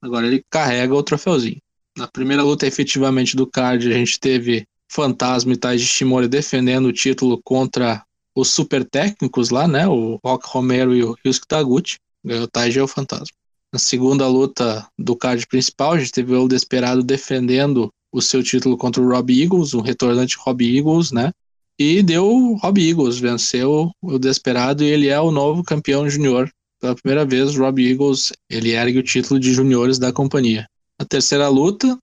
Agora 0.00 0.26
ele 0.26 0.42
carrega 0.48 0.94
o 0.94 1.02
troféuzinho. 1.02 1.60
Na 1.98 2.08
primeira 2.08 2.42
luta 2.42 2.66
efetivamente 2.66 3.36
do 3.36 3.46
card, 3.46 3.92
a 3.92 3.94
gente 3.94 4.18
teve 4.18 4.66
Fantasma 4.88 5.52
e 5.52 5.56
Taiji 5.56 5.86
Shimori 5.86 6.28
defendendo 6.28 6.86
o 6.86 6.92
título 6.92 7.40
contra 7.44 8.02
os 8.34 8.50
super 8.50 8.84
técnicos 8.84 9.50
lá, 9.50 9.66
né? 9.68 9.86
O 9.86 10.18
Rock 10.24 10.46
Romero 10.48 10.94
e 10.94 11.02
o 11.02 11.16
Ryusuke 11.24 11.46
Taguchi. 11.46 11.98
Ganhou 12.24 12.44
o 12.44 12.48
Taiji 12.48 12.78
e 12.78 12.82
o 12.82 12.88
Fantasma. 12.88 13.36
Na 13.72 13.78
segunda 13.78 14.26
luta 14.26 14.86
do 14.98 15.14
card 15.14 15.46
principal, 15.46 15.92
a 15.92 15.98
gente 15.98 16.12
teve 16.12 16.34
o 16.34 16.48
Desperado 16.48 17.02
defendendo 17.02 17.90
o 18.10 18.22
seu 18.22 18.42
título 18.42 18.76
contra 18.78 19.02
o 19.02 19.08
Rob 19.08 19.30
Eagles, 19.30 19.74
o 19.74 19.80
retornante 19.80 20.36
Rob 20.38 20.64
Eagles, 20.64 21.12
né? 21.12 21.30
E 21.78 22.02
deu 22.02 22.26
o 22.26 22.56
Rob 22.56 22.80
Eagles, 22.80 23.18
venceu 23.18 23.90
o 24.02 24.18
Desperado 24.18 24.82
e 24.82 24.86
ele 24.86 25.08
é 25.08 25.20
o 25.20 25.30
novo 25.30 25.62
campeão 25.62 26.08
júnior. 26.08 26.50
Pela 26.80 26.94
primeira 26.94 27.24
vez, 27.24 27.56
Rob 27.56 27.78
Eagles, 27.80 28.32
ele 28.48 28.70
ergue 28.70 28.98
o 28.98 29.02
título 29.02 29.38
de 29.38 29.52
juniores 29.52 29.98
da 29.98 30.12
companhia. 30.12 30.66
A 30.98 31.04
terceira 31.04 31.48
luta, 31.48 31.98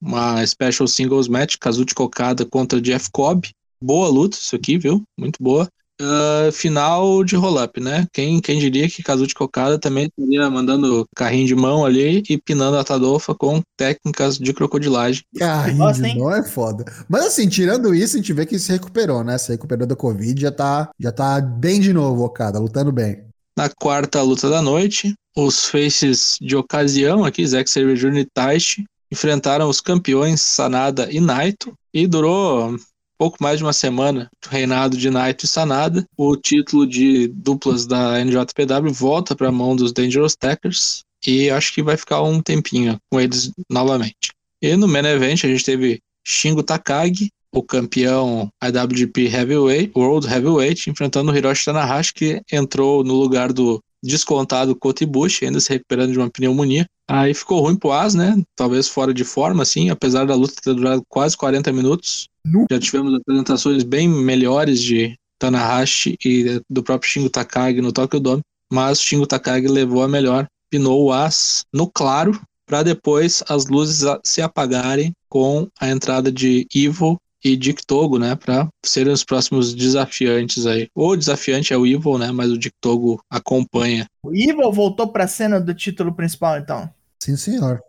uma 0.00 0.44
Special 0.46 0.88
Singles 0.88 1.28
Match, 1.28 1.56
Kazuchi 1.60 1.94
Kokada 1.94 2.44
contra 2.44 2.80
Jeff 2.80 3.08
Cobb. 3.12 3.48
Boa 3.82 4.08
luta 4.08 4.36
isso 4.36 4.56
aqui, 4.56 4.78
viu? 4.78 5.02
Muito 5.18 5.42
boa. 5.42 5.68
Uh, 6.00 6.50
final 6.50 7.22
de 7.22 7.36
roll-up, 7.36 7.78
né? 7.78 8.06
Quem, 8.10 8.40
quem 8.40 8.58
diria 8.58 8.88
que 8.88 9.02
Kazuchi 9.02 9.34
Kokada 9.34 9.78
também 9.78 10.06
estaria 10.06 10.48
mandando 10.48 11.06
carrinho 11.14 11.46
de 11.46 11.54
mão 11.54 11.84
ali 11.84 12.22
e 12.26 12.38
pinando 12.38 12.78
a 12.78 12.84
Tadofa 12.84 13.34
com 13.34 13.60
técnicas 13.76 14.38
de 14.38 14.54
crocodilagem. 14.54 15.22
Carrinho 15.38 15.78
Nossa, 15.78 16.02
de 16.02 16.18
mão 16.18 16.34
é 16.34 16.42
foda. 16.42 16.86
Mas 17.06 17.26
assim, 17.26 17.46
tirando 17.48 17.94
isso, 17.94 18.16
a 18.16 18.18
gente 18.18 18.32
vê 18.32 18.46
que 18.46 18.58
se 18.58 18.72
recuperou, 18.72 19.22
né? 19.22 19.36
Se 19.36 19.52
recuperou 19.52 19.86
da 19.86 19.94
Covid, 19.94 20.40
já 20.40 20.50
tá, 20.50 20.88
já 20.98 21.12
tá 21.12 21.38
bem 21.38 21.80
de 21.80 21.92
novo, 21.92 22.24
Okada, 22.24 22.58
lutando 22.58 22.90
bem. 22.90 23.22
Na 23.54 23.68
quarta 23.68 24.22
luta 24.22 24.48
da 24.48 24.62
noite, 24.62 25.12
os 25.36 25.66
faces 25.66 26.38
de 26.40 26.56
ocasião 26.56 27.26
aqui, 27.26 27.46
Zack 27.46 27.68
Sabre 27.68 27.94
Jr. 27.94 28.20
e 28.20 28.24
Taishi, 28.24 28.84
enfrentaram 29.10 29.68
os 29.68 29.80
campeões 29.80 30.40
Sanada 30.40 31.08
e 31.10 31.20
Naito 31.20 31.74
e 31.92 32.06
durou 32.06 32.76
pouco 33.18 33.36
mais 33.38 33.58
de 33.58 33.64
uma 33.64 33.72
semana 33.72 34.30
do 34.42 34.48
reinado 34.48 34.96
de 34.96 35.10
Naito 35.10 35.44
e 35.44 35.48
Sanada, 35.48 36.06
o 36.16 36.36
título 36.36 36.86
de 36.86 37.28
duplas 37.28 37.86
da 37.86 38.18
NJPW 38.24 38.92
volta 38.92 39.36
para 39.36 39.48
a 39.48 39.52
mão 39.52 39.76
dos 39.76 39.92
Dangerous 39.92 40.34
Tackers 40.34 41.04
e 41.26 41.50
acho 41.50 41.74
que 41.74 41.82
vai 41.82 41.98
ficar 41.98 42.22
um 42.22 42.40
tempinho 42.40 42.98
com 43.10 43.20
eles 43.20 43.52
novamente. 43.68 44.32
E 44.62 44.74
no 44.74 44.88
main 44.88 45.04
event 45.04 45.44
a 45.44 45.48
gente 45.48 45.64
teve 45.64 46.00
Shingo 46.24 46.62
Takagi, 46.62 47.30
o 47.52 47.62
campeão 47.62 48.50
IWGP 48.62 49.26
Heavyweight, 49.26 49.92
World 49.96 50.26
Heavyweight, 50.26 50.88
enfrentando 50.88 51.32
o 51.32 51.36
Hiroshi 51.36 51.64
Tanahashi, 51.64 52.14
que 52.14 52.42
entrou 52.50 53.04
no 53.04 53.14
lugar 53.14 53.52
do 53.52 53.82
descontado 54.02 54.76
Kota 54.76 55.04
Ibushi, 55.04 55.46
ainda 55.46 55.60
se 55.60 55.70
recuperando 55.70 56.12
de 56.12 56.18
uma 56.18 56.30
pneumonia. 56.30 56.86
Aí 57.08 57.34
ficou 57.34 57.60
ruim 57.60 57.76
pro 57.76 57.92
As, 57.92 58.14
né? 58.14 58.40
Talvez 58.56 58.88
fora 58.88 59.12
de 59.12 59.24
forma, 59.24 59.62
assim, 59.62 59.90
apesar 59.90 60.26
da 60.26 60.34
luta 60.34 60.54
ter 60.62 60.74
durado 60.74 61.02
quase 61.08 61.36
40 61.36 61.72
minutos. 61.72 62.28
Já 62.70 62.78
tivemos 62.78 63.14
apresentações 63.14 63.82
bem 63.82 64.08
melhores 64.08 64.80
de 64.80 65.16
Tanahashi 65.38 66.16
e 66.24 66.60
do 66.68 66.82
próprio 66.82 67.10
Shingo 67.10 67.30
Takagi 67.30 67.80
no 67.80 67.92
Tokyo 67.92 68.20
Dome, 68.20 68.42
mas 68.70 69.00
o 69.00 69.02
Shingo 69.02 69.26
Takagi 69.26 69.66
levou 69.66 70.02
a 70.02 70.08
melhor, 70.08 70.46
pinou 70.70 71.04
o 71.04 71.12
As 71.12 71.64
no 71.72 71.90
claro, 71.90 72.40
para 72.66 72.82
depois 72.84 73.42
as 73.48 73.66
luzes 73.66 74.06
se 74.24 74.40
apagarem 74.40 75.12
com 75.28 75.66
a 75.80 75.88
entrada 75.88 76.30
de 76.30 76.68
Evil 76.72 77.18
e 77.44 77.56
Dick 77.56 77.84
Togo, 77.86 78.18
né, 78.18 78.34
para 78.34 78.68
serem 78.84 79.12
os 79.12 79.24
próximos 79.24 79.74
desafiantes 79.74 80.66
aí. 80.66 80.88
O 80.94 81.16
desafiante 81.16 81.72
é 81.72 81.76
o 81.76 81.86
Evil, 81.86 82.18
né, 82.18 82.30
mas 82.32 82.50
o 82.50 82.58
Dick 82.58 82.74
Togo 82.80 83.22
acompanha. 83.30 84.06
O 84.22 84.34
Evil 84.34 84.72
voltou 84.72 85.08
para 85.08 85.24
a 85.24 85.28
cena 85.28 85.60
do 85.60 85.74
título 85.74 86.12
principal, 86.12 86.58
então. 86.58 86.90
Sim, 87.22 87.36
senhor. 87.36 87.80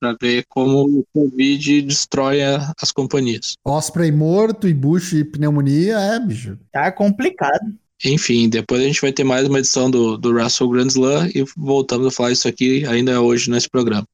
Para 0.00 0.16
ver 0.20 0.44
como 0.48 0.84
o 0.84 1.04
Covid 1.12 1.82
destrói 1.82 2.38
as 2.80 2.90
companhias. 2.90 3.54
Osprey 3.64 4.10
morto 4.10 4.66
e 4.66 4.72
Bush 4.72 5.12
e 5.12 5.24
pneumonia, 5.24 5.98
é, 5.98 6.18
bicho. 6.18 6.58
Tá 6.72 6.90
complicado. 6.90 7.74
Enfim, 8.02 8.48
depois 8.48 8.80
a 8.80 8.84
gente 8.84 9.00
vai 9.00 9.12
ter 9.12 9.24
mais 9.24 9.46
uma 9.46 9.58
edição 9.58 9.90
do, 9.90 10.16
do 10.16 10.32
Russell 10.32 10.70
Grand 10.70 10.86
Slam 10.86 11.28
e 11.34 11.44
voltamos 11.54 12.06
a 12.06 12.10
falar 12.10 12.32
isso 12.32 12.48
aqui 12.48 12.86
ainda 12.86 13.20
hoje 13.20 13.50
nesse 13.50 13.68
programa. 13.68 14.06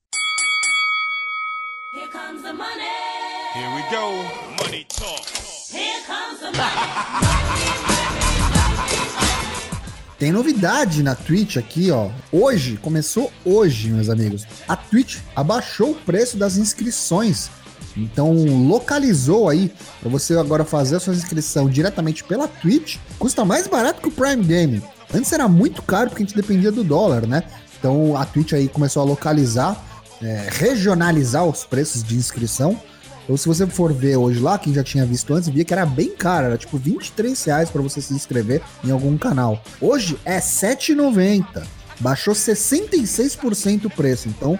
Tem 10.18 10.32
novidade 10.32 11.02
na 11.02 11.14
Twitch 11.14 11.58
aqui, 11.58 11.90
ó. 11.90 12.08
Hoje, 12.32 12.78
começou 12.78 13.30
hoje, 13.44 13.90
meus 13.90 14.08
amigos. 14.08 14.44
A 14.66 14.74
Twitch 14.74 15.18
abaixou 15.34 15.90
o 15.90 15.94
preço 15.94 16.38
das 16.38 16.56
inscrições. 16.56 17.50
Então, 17.94 18.32
localizou 18.66 19.48
aí 19.48 19.70
para 20.00 20.08
você 20.08 20.34
agora 20.38 20.64
fazer 20.64 20.96
a 20.96 21.00
sua 21.00 21.14
inscrição 21.14 21.68
diretamente 21.68 22.24
pela 22.24 22.48
Twitch. 22.48 22.96
Custa 23.18 23.44
mais 23.44 23.66
barato 23.66 24.00
que 24.00 24.08
o 24.08 24.10
Prime 24.10 24.42
Game. 24.42 24.82
Antes 25.14 25.32
era 25.32 25.46
muito 25.48 25.82
caro 25.82 26.08
porque 26.08 26.22
a 26.22 26.26
gente 26.26 26.36
dependia 26.36 26.72
do 26.72 26.82
dólar, 26.82 27.26
né? 27.26 27.42
Então, 27.78 28.16
a 28.16 28.24
Twitch 28.24 28.54
aí 28.54 28.68
começou 28.68 29.02
a 29.02 29.04
localizar, 29.04 29.76
é, 30.22 30.48
regionalizar 30.50 31.44
os 31.44 31.62
preços 31.64 32.02
de 32.02 32.16
inscrição. 32.16 32.80
Então, 33.26 33.36
se 33.36 33.48
você 33.48 33.66
for 33.66 33.92
ver 33.92 34.16
hoje 34.16 34.38
lá, 34.38 34.56
quem 34.56 34.72
já 34.72 34.84
tinha 34.84 35.04
visto 35.04 35.34
antes, 35.34 35.48
via 35.48 35.64
que 35.64 35.74
era 35.74 35.84
bem 35.84 36.14
caro, 36.14 36.46
era 36.46 36.56
tipo 36.56 36.78
23 36.78 37.42
reais 37.44 37.68
para 37.68 37.82
você 37.82 38.00
se 38.00 38.14
inscrever 38.14 38.62
em 38.84 38.92
algum 38.92 39.18
canal. 39.18 39.60
Hoje 39.80 40.16
é 40.24 40.38
7,90. 40.38 41.66
Baixou 41.98 42.34
66% 42.34 43.86
o 43.86 43.90
preço. 43.90 44.28
Então, 44.28 44.56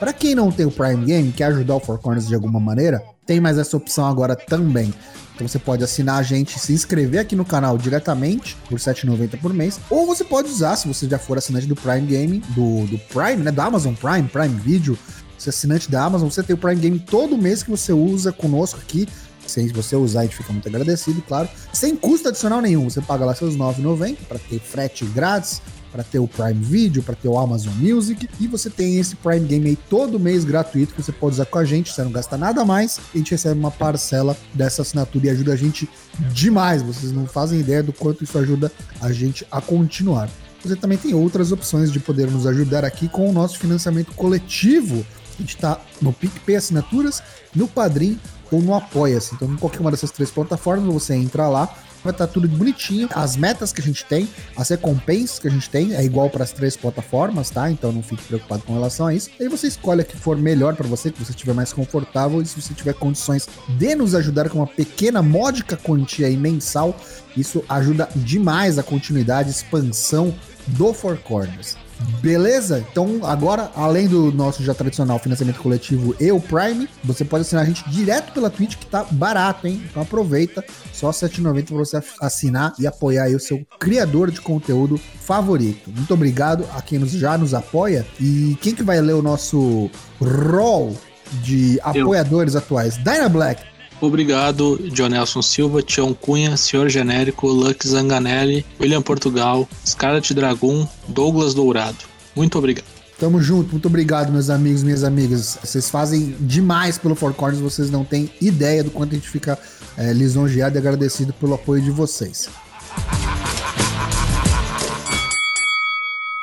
para 0.00 0.14
quem 0.14 0.34
não 0.34 0.50
tem 0.50 0.64
o 0.64 0.70
Prime 0.70 1.04
Game, 1.04 1.30
quer 1.30 1.44
ajudar 1.44 1.74
o 1.74 1.80
Four 1.80 1.98
Corners 1.98 2.26
de 2.26 2.34
alguma 2.34 2.58
maneira, 2.58 3.02
tem 3.26 3.38
mais 3.38 3.58
essa 3.58 3.76
opção 3.76 4.06
agora 4.06 4.34
também. 4.34 4.94
Então 5.34 5.46
você 5.46 5.58
pode 5.58 5.84
assinar 5.84 6.18
a 6.18 6.22
gente, 6.22 6.58
se 6.58 6.72
inscrever 6.72 7.20
aqui 7.20 7.36
no 7.36 7.44
canal 7.44 7.76
diretamente 7.76 8.56
por 8.70 8.78
R$ 8.78 8.84
7,90 8.84 9.38
por 9.38 9.52
mês, 9.52 9.78
ou 9.90 10.06
você 10.06 10.24
pode 10.24 10.48
usar, 10.48 10.76
se 10.76 10.88
você 10.88 11.06
já 11.06 11.18
for 11.18 11.36
assinante 11.36 11.66
do 11.66 11.76
Prime 11.76 12.06
Game, 12.06 12.38
do, 12.48 12.86
do 12.86 12.98
Prime, 12.98 13.42
né, 13.42 13.50
do 13.50 13.60
Amazon 13.60 13.92
Prime, 13.92 14.26
Prime 14.28 14.58
Video, 14.60 14.98
você 15.38 15.48
é 15.48 15.50
assinante 15.50 15.90
da 15.90 16.04
Amazon, 16.04 16.28
você 16.28 16.42
tem 16.42 16.54
o 16.54 16.58
Prime 16.58 16.80
Game 16.80 16.98
todo 16.98 17.36
mês 17.36 17.62
que 17.62 17.70
você 17.70 17.92
usa 17.92 18.32
conosco 18.32 18.80
aqui. 18.80 19.08
Se 19.46 19.68
você 19.68 19.94
usar, 19.94 20.20
a 20.20 20.22
gente 20.24 20.36
fica 20.36 20.52
muito 20.52 20.68
agradecido, 20.68 21.22
claro. 21.22 21.48
Sem 21.72 21.94
custo 21.94 22.28
adicional 22.28 22.60
nenhum. 22.60 22.90
Você 22.90 23.00
paga 23.00 23.24
lá 23.24 23.34
seus 23.34 23.54
R$ 23.54 23.60
9,90 23.60 24.16
para 24.28 24.38
ter 24.38 24.58
frete 24.58 25.04
grátis, 25.04 25.62
para 25.92 26.02
ter 26.02 26.18
o 26.18 26.26
Prime 26.26 26.54
Video, 26.54 27.02
para 27.02 27.14
ter 27.14 27.28
o 27.28 27.38
Amazon 27.38 27.72
Music. 27.74 28.28
E 28.40 28.48
você 28.48 28.68
tem 28.68 28.98
esse 28.98 29.14
Prime 29.16 29.46
Game 29.46 29.68
aí 29.68 29.76
todo 29.88 30.18
mês 30.18 30.44
gratuito 30.44 30.94
que 30.94 31.02
você 31.02 31.12
pode 31.12 31.34
usar 31.34 31.46
com 31.46 31.58
a 31.58 31.64
gente. 31.64 31.92
Você 31.92 32.02
não 32.02 32.10
gasta 32.10 32.36
nada 32.36 32.64
mais. 32.64 32.98
A 33.14 33.16
gente 33.16 33.30
recebe 33.30 33.58
uma 33.58 33.70
parcela 33.70 34.36
dessa 34.52 34.82
assinatura 34.82 35.26
e 35.26 35.30
ajuda 35.30 35.52
a 35.52 35.56
gente 35.56 35.88
demais. 36.32 36.82
Vocês 36.82 37.12
não 37.12 37.26
fazem 37.26 37.60
ideia 37.60 37.82
do 37.82 37.92
quanto 37.92 38.24
isso 38.24 38.36
ajuda 38.36 38.72
a 39.00 39.12
gente 39.12 39.46
a 39.50 39.60
continuar. 39.60 40.28
Você 40.64 40.74
também 40.74 40.98
tem 40.98 41.14
outras 41.14 41.52
opções 41.52 41.92
de 41.92 42.00
poder 42.00 42.28
nos 42.28 42.46
ajudar 42.46 42.84
aqui 42.84 43.08
com 43.08 43.30
o 43.30 43.32
nosso 43.32 43.58
financiamento 43.58 44.12
coletivo 44.14 45.06
a 45.38 45.42
gente 45.42 45.56
está 45.56 45.80
no 46.00 46.12
PicPay 46.12 46.56
Assinaturas, 46.56 47.22
no 47.54 47.68
Padrim 47.68 48.18
ou 48.50 48.60
no 48.60 48.74
Apoia-se. 48.74 49.34
Então, 49.34 49.52
em 49.52 49.56
qualquer 49.56 49.80
uma 49.80 49.90
dessas 49.90 50.10
três 50.10 50.30
plataformas, 50.30 50.92
você 50.92 51.14
entra 51.14 51.48
lá, 51.48 51.66
vai 52.02 52.12
estar 52.12 52.26
tá 52.26 52.32
tudo 52.32 52.48
bonitinho. 52.48 53.08
As 53.12 53.36
metas 53.36 53.72
que 53.72 53.80
a 53.80 53.84
gente 53.84 54.04
tem, 54.04 54.28
as 54.56 54.68
recompensas 54.68 55.38
que 55.38 55.48
a 55.48 55.50
gente 55.50 55.68
tem, 55.68 55.94
é 55.94 56.04
igual 56.04 56.30
para 56.30 56.44
as 56.44 56.52
três 56.52 56.76
plataformas, 56.76 57.50
tá? 57.50 57.70
Então 57.70 57.92
não 57.92 58.02
fique 58.02 58.22
preocupado 58.24 58.62
com 58.62 58.74
relação 58.74 59.06
a 59.06 59.14
isso. 59.14 59.30
Aí 59.40 59.48
você 59.48 59.66
escolhe 59.66 60.02
a 60.02 60.04
que 60.04 60.16
for 60.16 60.36
melhor 60.36 60.74
para 60.74 60.86
você, 60.86 61.10
que 61.10 61.22
você 61.22 61.32
estiver 61.32 61.54
mais 61.54 61.72
confortável 61.72 62.40
e 62.40 62.46
se 62.46 62.60
você 62.60 62.72
tiver 62.72 62.94
condições 62.94 63.48
de 63.68 63.94
nos 63.94 64.14
ajudar 64.14 64.48
com 64.48 64.58
uma 64.58 64.66
pequena, 64.66 65.22
módica 65.22 65.76
quantia 65.76 66.26
aí 66.26 66.36
mensal, 66.36 66.96
isso 67.36 67.64
ajuda 67.68 68.08
demais 68.14 68.78
a 68.78 68.82
continuidade, 68.82 69.50
expansão 69.50 70.34
do 70.68 70.92
Four 70.92 71.18
Corners. 71.18 71.76
Beleza? 72.20 72.84
Então, 72.90 73.20
agora, 73.22 73.70
além 73.74 74.06
do 74.06 74.32
nosso 74.32 74.62
já 74.62 74.74
tradicional 74.74 75.18
financiamento 75.18 75.60
coletivo 75.60 76.14
e 76.20 76.30
o 76.30 76.40
Prime, 76.40 76.88
você 77.02 77.24
pode 77.24 77.42
assinar 77.42 77.62
a 77.62 77.66
gente 77.66 77.88
direto 77.88 78.32
pela 78.32 78.50
Twitch, 78.50 78.76
que 78.76 78.86
tá 78.86 79.04
barato, 79.10 79.66
hein? 79.66 79.82
Então 79.88 80.02
aproveita, 80.02 80.64
só 80.92 81.08
R$7,90 81.08 81.66
para 81.66 81.76
você 81.76 82.02
assinar 82.20 82.74
e 82.78 82.86
apoiar 82.86 83.28
o 83.28 83.40
seu 83.40 83.66
criador 83.78 84.30
de 84.30 84.40
conteúdo 84.40 84.98
favorito. 84.98 85.90
Muito 85.90 86.12
obrigado 86.12 86.64
a 86.74 86.82
quem 86.82 86.98
nos, 86.98 87.12
já 87.12 87.36
nos 87.38 87.54
apoia. 87.54 88.06
E 88.20 88.56
quem 88.60 88.74
que 88.74 88.82
vai 88.82 89.00
ler 89.00 89.14
o 89.14 89.22
nosso 89.22 89.90
roll 90.20 90.96
de 91.42 91.80
apoiadores 91.82 92.54
Eu. 92.54 92.60
atuais? 92.60 92.96
Dyna 92.98 93.28
Black, 93.28 93.62
Obrigado, 94.00 94.78
Jonelson 94.92 95.40
Silva, 95.40 95.82
Tião 95.82 96.12
Cunha, 96.12 96.56
Senhor 96.56 96.88
Genérico, 96.88 97.48
Lux 97.48 97.88
Zanganelli, 97.88 98.64
William 98.80 99.02
Portugal, 99.02 99.68
Scarlet 99.86 100.34
Dragon, 100.34 100.86
Douglas 101.08 101.54
Dourado. 101.54 101.96
Muito 102.34 102.58
obrigado. 102.58 102.84
Tamo 103.18 103.40
junto, 103.40 103.72
muito 103.72 103.88
obrigado, 103.88 104.30
meus 104.30 104.50
amigos, 104.50 104.82
minhas 104.82 105.02
amigas. 105.02 105.58
Vocês 105.62 105.88
fazem 105.88 106.36
demais 106.38 106.98
pelo 106.98 107.14
Four 107.14 107.32
Corners, 107.32 107.60
vocês 107.60 107.90
não 107.90 108.04
têm 108.04 108.30
ideia 108.42 108.84
do 108.84 108.90
quanto 108.90 109.12
a 109.12 109.14
gente 109.14 109.30
fica 109.30 109.58
é, 109.96 110.12
lisonjeado 110.12 110.76
e 110.76 110.78
agradecido 110.78 111.32
pelo 111.32 111.54
apoio 111.54 111.80
de 111.80 111.90
vocês. 111.90 112.50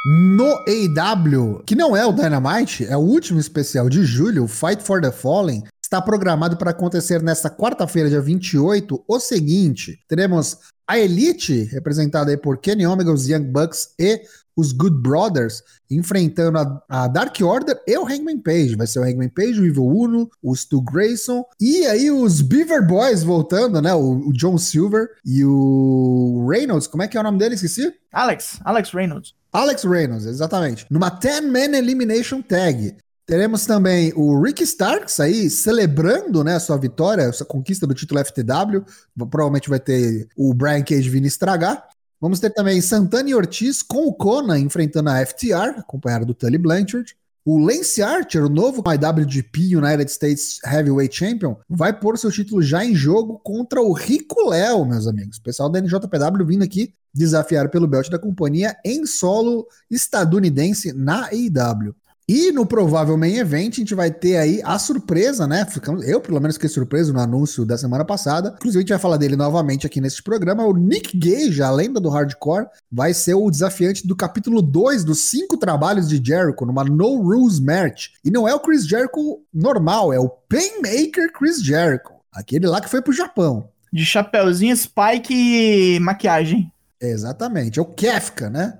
No 0.05 0.63
AW, 0.67 1.61
que 1.65 1.75
não 1.75 1.95
é 1.95 2.05
o 2.05 2.11
Dynamite, 2.11 2.85
é 2.85 2.97
o 2.97 2.99
último 2.99 3.39
especial 3.39 3.87
de 3.87 4.03
julho, 4.03 4.47
Fight 4.47 4.83
for 4.83 4.99
the 4.99 5.11
Fallen, 5.11 5.63
está 5.93 6.01
programado 6.01 6.57
para 6.57 6.71
acontecer 6.71 7.21
nesta 7.21 7.51
quarta-feira, 7.51 8.09
dia 8.09 8.19
28, 8.19 9.03
o 9.07 9.19
seguinte: 9.19 9.99
teremos 10.07 10.57
a 10.87 10.97
Elite, 10.97 11.65
representada 11.65 12.31
aí 12.31 12.37
por 12.37 12.57
Kenny 12.57 12.87
Omega, 12.87 13.11
os 13.11 13.27
Young 13.29 13.43
Bucks 13.43 13.89
e 13.99 14.21
os 14.55 14.71
Good 14.71 14.97
Brothers, 15.01 15.61
enfrentando 15.89 16.57
a, 16.57 16.83
a, 16.89 17.07
Dark 17.07 17.39
Order 17.41 17.79
e 17.87 17.95
o 17.95 18.05
Hangman 18.07 18.39
Page. 18.39 18.75
Vai 18.75 18.87
ser 18.87 18.99
o 18.99 19.03
Hangman 19.03 19.29
Page, 19.29 19.59
o 19.59 19.65
Evil 19.65 19.85
Uno, 19.85 20.29
o 20.41 20.55
Stu 20.55 20.81
Grayson 20.81 21.43
e 21.61 21.85
aí 21.85 22.09
os 22.09 22.41
Beaver 22.41 22.85
Boys 22.85 23.23
voltando, 23.23 23.79
né? 23.79 23.93
O, 23.93 24.29
o 24.29 24.33
John 24.33 24.57
Silver 24.57 25.09
e 25.23 25.45
o 25.45 26.47
Reynolds. 26.49 26.87
Como 26.87 27.03
é 27.03 27.07
que 27.07 27.17
é 27.17 27.19
o 27.19 27.23
nome 27.23 27.37
dele? 27.37 27.53
Esqueci? 27.53 27.93
Alex, 28.11 28.59
Alex 28.65 28.91
Reynolds. 28.91 29.35
Alex 29.51 29.83
Reynolds, 29.83 30.25
exatamente. 30.25 30.87
Numa 30.89 31.11
10-man 31.11 31.77
elimination 31.77 32.41
tag. 32.41 32.95
Teremos 33.25 33.65
também 33.65 34.11
o 34.15 34.41
Rick 34.41 34.61
Starks 34.63 35.19
aí 35.19 35.49
celebrando 35.49 36.43
né, 36.43 36.55
a 36.55 36.59
sua 36.59 36.77
vitória, 36.77 37.29
a 37.29 37.45
conquista 37.45 37.87
do 37.87 37.93
título 37.93 38.23
FTW. 38.23 38.83
Provavelmente 39.29 39.69
vai 39.69 39.79
ter 39.79 40.27
o 40.35 40.53
Brian 40.53 40.83
Cage 40.83 41.09
vindo 41.09 41.25
estragar. 41.25 41.87
Vamos 42.19 42.39
ter 42.39 42.49
também 42.49 42.81
Santana 42.81 43.29
e 43.29 43.35
Ortiz 43.35 43.81
com 43.81 44.07
o 44.07 44.13
Conan 44.13 44.59
enfrentando 44.59 45.09
a 45.09 45.25
FTR, 45.25 45.79
acompanhado 45.79 46.25
do 46.25 46.33
Tully 46.33 46.57
Blanchard. 46.57 47.15
O 47.45 47.57
Lance 47.57 48.01
Archer, 48.01 48.45
o 48.45 48.49
novo 48.49 48.81
IWGP 48.85 49.75
United 49.75 50.09
States 50.09 50.59
Heavyweight 50.65 51.13
Champion, 51.13 51.57
vai 51.69 51.91
pôr 51.91 52.17
seu 52.17 52.31
título 52.31 52.61
já 52.61 52.85
em 52.85 52.95
jogo 52.95 53.39
contra 53.43 53.81
o 53.81 53.91
Rico 53.91 54.49
Léo, 54.49 54.85
meus 54.85 55.07
amigos. 55.07 55.37
O 55.37 55.43
pessoal 55.43 55.69
da 55.69 55.81
NJPW 55.81 56.45
vindo 56.45 56.63
aqui 56.63 56.93
desafiar 57.13 57.69
pelo 57.69 57.87
belt 57.87 58.09
da 58.09 58.17
companhia 58.17 58.75
em 58.85 59.05
solo 59.05 59.67
estadunidense 59.91 60.93
na 60.93 61.25
AEW. 61.27 61.93
E 62.27 62.51
no 62.53 62.65
provável 62.65 63.17
main 63.17 63.35
event, 63.35 63.73
a 63.73 63.75
gente 63.75 63.93
vai 63.93 64.09
ter 64.09 64.37
aí 64.37 64.61
a 64.63 64.79
surpresa, 64.79 65.45
né? 65.45 65.67
Eu, 66.05 66.21
pelo 66.21 66.39
menos, 66.39 66.55
fiquei 66.55 66.69
surpreso 66.69 67.11
no 67.11 67.19
anúncio 67.19 67.65
da 67.65 67.77
semana 67.77 68.05
passada. 68.05 68.53
Inclusive, 68.55 68.79
a 68.79 68.81
gente 68.81 68.89
vai 68.89 68.99
falar 68.99 69.17
dele 69.17 69.35
novamente 69.35 69.85
aqui 69.85 69.99
nesse 69.99 70.23
programa. 70.23 70.63
O 70.63 70.73
Nick 70.73 71.17
Gage, 71.17 71.61
a 71.61 71.69
lenda 71.69 71.99
do 71.99 72.09
hardcore, 72.09 72.67
vai 72.89 73.13
ser 73.13 73.33
o 73.33 73.51
desafiante 73.51 74.07
do 74.07 74.15
capítulo 74.15 74.61
2 74.61 75.03
dos 75.03 75.19
cinco 75.29 75.57
trabalhos 75.57 76.07
de 76.07 76.21
Jericho, 76.23 76.65
numa 76.65 76.85
No 76.85 77.21
Rules 77.21 77.59
match. 77.59 78.07
E 78.23 78.31
não 78.31 78.47
é 78.47 78.55
o 78.55 78.59
Chris 78.59 78.87
Jericho 78.87 79.41
normal, 79.53 80.13
é 80.13 80.19
o 80.19 80.29
Painmaker 80.29 81.31
Chris 81.33 81.61
Jericho. 81.61 82.13
Aquele 82.31 82.67
lá 82.67 82.79
que 82.79 82.89
foi 82.89 83.01
pro 83.01 83.11
Japão. 83.11 83.67
De 83.91 84.05
chapeuzinho, 84.05 84.75
spike 84.75 85.33
e 85.33 85.99
maquiagem. 85.99 86.71
Exatamente, 87.01 87.79
é 87.79 87.81
o 87.81 87.85
Kefka, 87.85 88.49
né? 88.49 88.79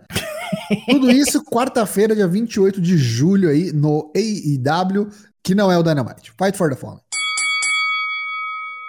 Tudo 0.88 1.12
isso 1.12 1.44
quarta-feira, 1.44 2.16
dia 2.16 2.28
28 2.28 2.82
de 2.82 2.98
julho 2.98 3.50
aí 3.50 3.72
no 3.72 4.12
AEW, 4.16 5.10
que 5.44 5.56
não 5.56 5.72
é 5.72 5.78
o 5.78 5.84
Dynamite. 5.84 6.32
Fight 6.38 6.58
for 6.58 6.70
the 6.70 6.76
Fallen. 6.76 7.00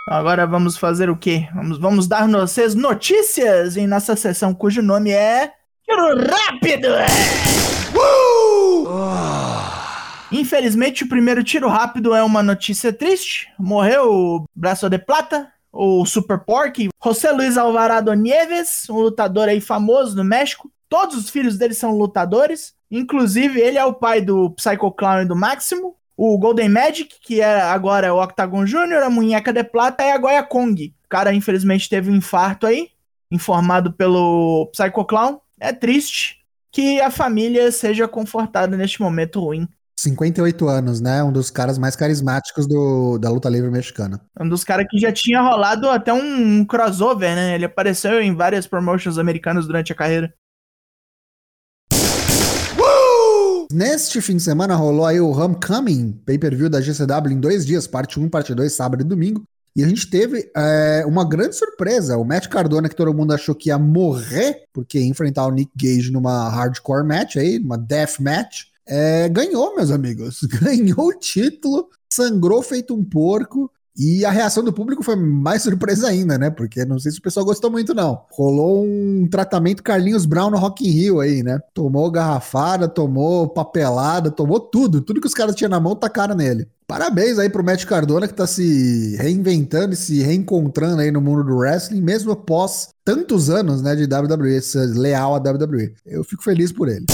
Agora 0.09 0.47
vamos 0.47 0.77
fazer 0.77 1.09
o 1.09 1.17
quê? 1.17 1.49
Vamos, 1.55 1.79
vamos 1.79 2.07
dar 2.07 2.29
vocês 2.29 2.75
notícias 2.75 3.77
em 3.77 3.87
nossa 3.87 4.15
sessão 4.15 4.53
cujo 4.53 4.83
nome 4.83 5.11
é 5.11 5.51
Tiro 5.85 6.27
Rápido! 6.31 6.89
Uh! 7.95 9.15
Infelizmente, 10.31 11.05
o 11.05 11.09
primeiro 11.09 11.45
tiro 11.45 11.69
rápido 11.69 12.15
é 12.15 12.23
uma 12.23 12.43
notícia 12.43 12.93
triste. 12.93 13.49
Morreu 13.59 14.13
o 14.13 14.45
Braço 14.55 14.91
de 14.91 14.99
Plata, 14.99 15.49
o 15.73 16.05
Super 16.05 16.39
Pork, 16.41 16.89
José 17.03 17.31
Luiz 17.31 17.57
Alvarado 17.57 18.13
Nieves, 18.15 18.89
um 18.91 19.01
lutador 19.01 19.49
aí 19.49 19.61
famoso 19.61 20.17
no 20.17 20.25
México. 20.25 20.71
Todos 20.95 21.17
os 21.17 21.29
filhos 21.29 21.59
dele 21.59 21.75
são 21.75 21.99
lutadores. 21.99 22.73
Inclusive, 22.89 23.61
ele 23.61 23.77
é 23.77 23.85
o 23.85 23.93
pai 23.93 24.21
do 24.21 24.51
Psycho 24.51 24.93
Clown 24.93 25.23
e 25.23 25.25
do 25.25 25.35
Máximo. 25.35 25.97
O 26.17 26.39
Golden 26.39 26.69
Magic, 26.69 27.17
que 27.21 27.41
é 27.41 27.63
agora 27.63 28.15
o 28.15 28.23
Octagon 28.23 28.65
Jr., 28.65 29.03
a 29.03 29.11
Munheca 29.11 29.53
de 29.53 29.65
Plata 29.65 30.05
e 30.05 30.13
a 30.13 30.19
Goya 30.19 30.45
Kong. 30.45 30.95
O 31.05 31.09
cara, 31.09 31.35
infelizmente, 31.35 31.89
teve 31.89 32.13
um 32.13 32.15
infarto 32.15 32.65
aí, 32.65 32.91
informado 33.29 33.93
pelo 33.93 34.71
Psycho 34.71 35.05
Clown. 35.05 35.41
É 35.59 35.73
triste 35.73 36.37
que 36.71 37.01
a 37.01 37.11
família 37.11 37.73
seja 37.73 38.07
confortada 38.07 38.77
neste 38.77 39.03
momento 39.03 39.41
ruim. 39.41 39.67
58 39.99 40.69
anos, 40.69 41.01
né? 41.01 41.25
Um 41.25 41.33
dos 41.33 41.51
caras 41.51 41.77
mais 41.77 41.97
carismáticos 41.97 42.69
do, 42.69 43.19
da 43.19 43.31
luta 43.31 43.49
livre 43.49 43.69
mexicana. 43.69 44.21
Um 44.41 44.49
dos 44.49 44.63
caras 44.63 44.87
que 44.89 44.99
já 45.01 45.13
tinha 45.13 45.43
rolado 45.43 45.91
até 45.91 46.13
um, 46.13 46.61
um 46.61 46.65
crossover, 46.65 47.35
né? 47.35 47.57
Ele 47.57 47.65
apareceu 47.65 48.23
em 48.23 48.33
várias 48.33 48.65
promotions 48.65 49.19
americanas 49.19 49.67
durante 49.67 49.91
a 49.91 49.97
carreira. 49.97 50.33
Neste 53.75 54.21
fim 54.21 54.37
de 54.37 54.43
semana 54.45 54.77
rolou 54.77 55.05
aí 55.05 55.21
o 55.21 55.33
Homecoming, 55.33 56.13
pay-per-view 56.25 56.71
da 56.71 56.81
GCW 56.81 57.33
em 57.33 57.41
dois 57.41 57.67
dias, 57.67 57.89
parte 57.89 58.21
1, 58.21 58.29
parte 58.29 58.55
2, 58.55 58.73
sábado 58.73 59.01
e 59.01 59.05
domingo. 59.05 59.43
E 59.75 59.83
a 59.83 59.89
gente 59.89 60.09
teve 60.09 60.49
é, 60.57 61.03
uma 61.05 61.29
grande 61.29 61.57
surpresa. 61.57 62.17
O 62.17 62.25
Matt 62.25 62.47
Cardona, 62.47 62.89
que 62.89 62.95
todo 62.95 63.13
mundo 63.13 63.35
achou 63.35 63.53
que 63.53 63.71
ia 63.71 63.77
morrer, 63.77 64.63
porque 64.73 65.01
ia 65.01 65.05
enfrentar 65.05 65.45
o 65.49 65.51
Nick 65.51 65.73
Gage 65.75 66.13
numa 66.13 66.49
hardcore 66.51 67.05
match 67.05 67.35
aí, 67.35 67.59
uma 67.59 67.77
death 67.77 68.21
match, 68.21 68.67
é, 68.87 69.29
ganhou, 69.29 69.75
meus 69.75 69.91
amigos. 69.91 70.43
Ganhou 70.63 71.09
o 71.09 71.19
título, 71.19 71.89
sangrou 72.09 72.63
feito 72.63 72.95
um 72.95 73.03
porco. 73.03 73.69
E 73.97 74.25
a 74.25 74.31
reação 74.31 74.65
do 74.65 74.73
público 74.73 75.03
foi 75.03 75.17
mais 75.17 75.63
surpresa 75.65 76.09
ainda, 76.09 76.37
né? 76.37 76.51
Porque 76.51 76.85
não 76.85 76.99
sei 76.99 77.13
se 77.13 77.19
o 77.19 77.23
pessoal 77.23 77.47
gostou 77.47 77.71
muito, 77.71 77.95
não. 77.95 78.23
Rolou 78.31 78.85
um 78.85 79.29
tratamento 79.31 79.83
Carlinhos 79.83 80.27
Brown 80.27 80.51
no 80.51 80.59
Rock 80.59 80.87
in 80.87 80.91
Rio 80.91 81.21
aí, 81.21 81.43
né? 81.43 81.61
Tomou 81.73 82.11
garrafada, 82.11 82.89
tomou 82.89 83.49
papelada, 83.49 84.31
tomou 84.31 84.59
tudo. 84.59 85.01
Tudo 85.01 85.21
que 85.21 85.27
os 85.27 85.35
caras 85.35 85.55
tinham 85.55 85.71
na 85.71 85.81
mão 85.81 85.95
tacaram 85.95 86.35
nele. 86.35 86.69
Parabéns 86.87 87.39
aí 87.39 87.49
pro 87.49 87.65
Matt 87.65 87.87
Cardona 87.87 88.29
que 88.29 88.35
tá 88.35 88.47
se 88.47 89.17
reinventando 89.17 89.95
e 89.95 89.97
se 89.97 90.23
reencontrando 90.23 91.01
aí 91.01 91.11
no 91.11 91.21
mundo 91.21 91.43
do 91.43 91.57
wrestling, 91.57 92.03
mesmo 92.03 92.33
após 92.33 92.89
tantos 93.03 93.49
anos, 93.49 93.81
né, 93.81 93.97
de 93.97 94.05
WWE, 94.05 94.61
leal 94.95 95.35
à 95.35 95.39
WWE. 95.39 95.95
Eu 96.05 96.23
fico 96.23 96.43
feliz 96.43 96.73
por 96.73 96.89
ele. 96.89 97.07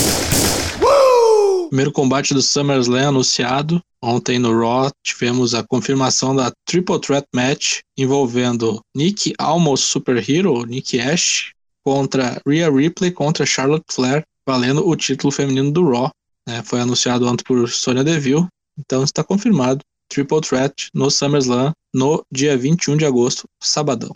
Primeiro 1.70 1.92
combate 1.92 2.35
do 2.35 2.42
SummerSlam 2.42 3.11
anunciado. 3.11 3.80
Ontem 4.02 4.40
no 4.40 4.59
Raw 4.59 4.90
tivemos 5.04 5.54
a 5.54 5.62
confirmação 5.62 6.35
da 6.35 6.50
Triple 6.66 7.00
Threat 7.00 7.28
Match 7.33 7.78
envolvendo 7.96 8.80
Nick 8.92 9.33
Almost 9.38 9.87
Superhero, 9.87 10.64
Nick 10.64 10.98
Ash, 10.98 11.52
contra 11.85 12.42
Rhea 12.44 12.68
Ripley 12.68 13.12
contra 13.12 13.46
Charlotte 13.46 13.85
Flair, 13.88 14.24
valendo 14.44 14.85
o 14.85 14.96
título 14.96 15.30
feminino 15.30 15.70
do 15.70 15.88
Raw. 15.88 16.11
Né? 16.44 16.61
Foi 16.64 16.80
anunciado 16.80 17.24
ontem 17.28 17.44
por 17.44 17.68
Sonya 17.68 18.02
Deville, 18.02 18.48
então 18.76 19.04
está 19.04 19.22
confirmado. 19.22 19.80
Triple 20.09 20.40
Threat 20.40 20.88
no 20.92 21.09
SummerSlam 21.09 21.70
no 21.94 22.24
dia 22.33 22.59
21 22.59 22.96
de 22.96 23.06
agosto, 23.06 23.44
sabadão 23.62 24.11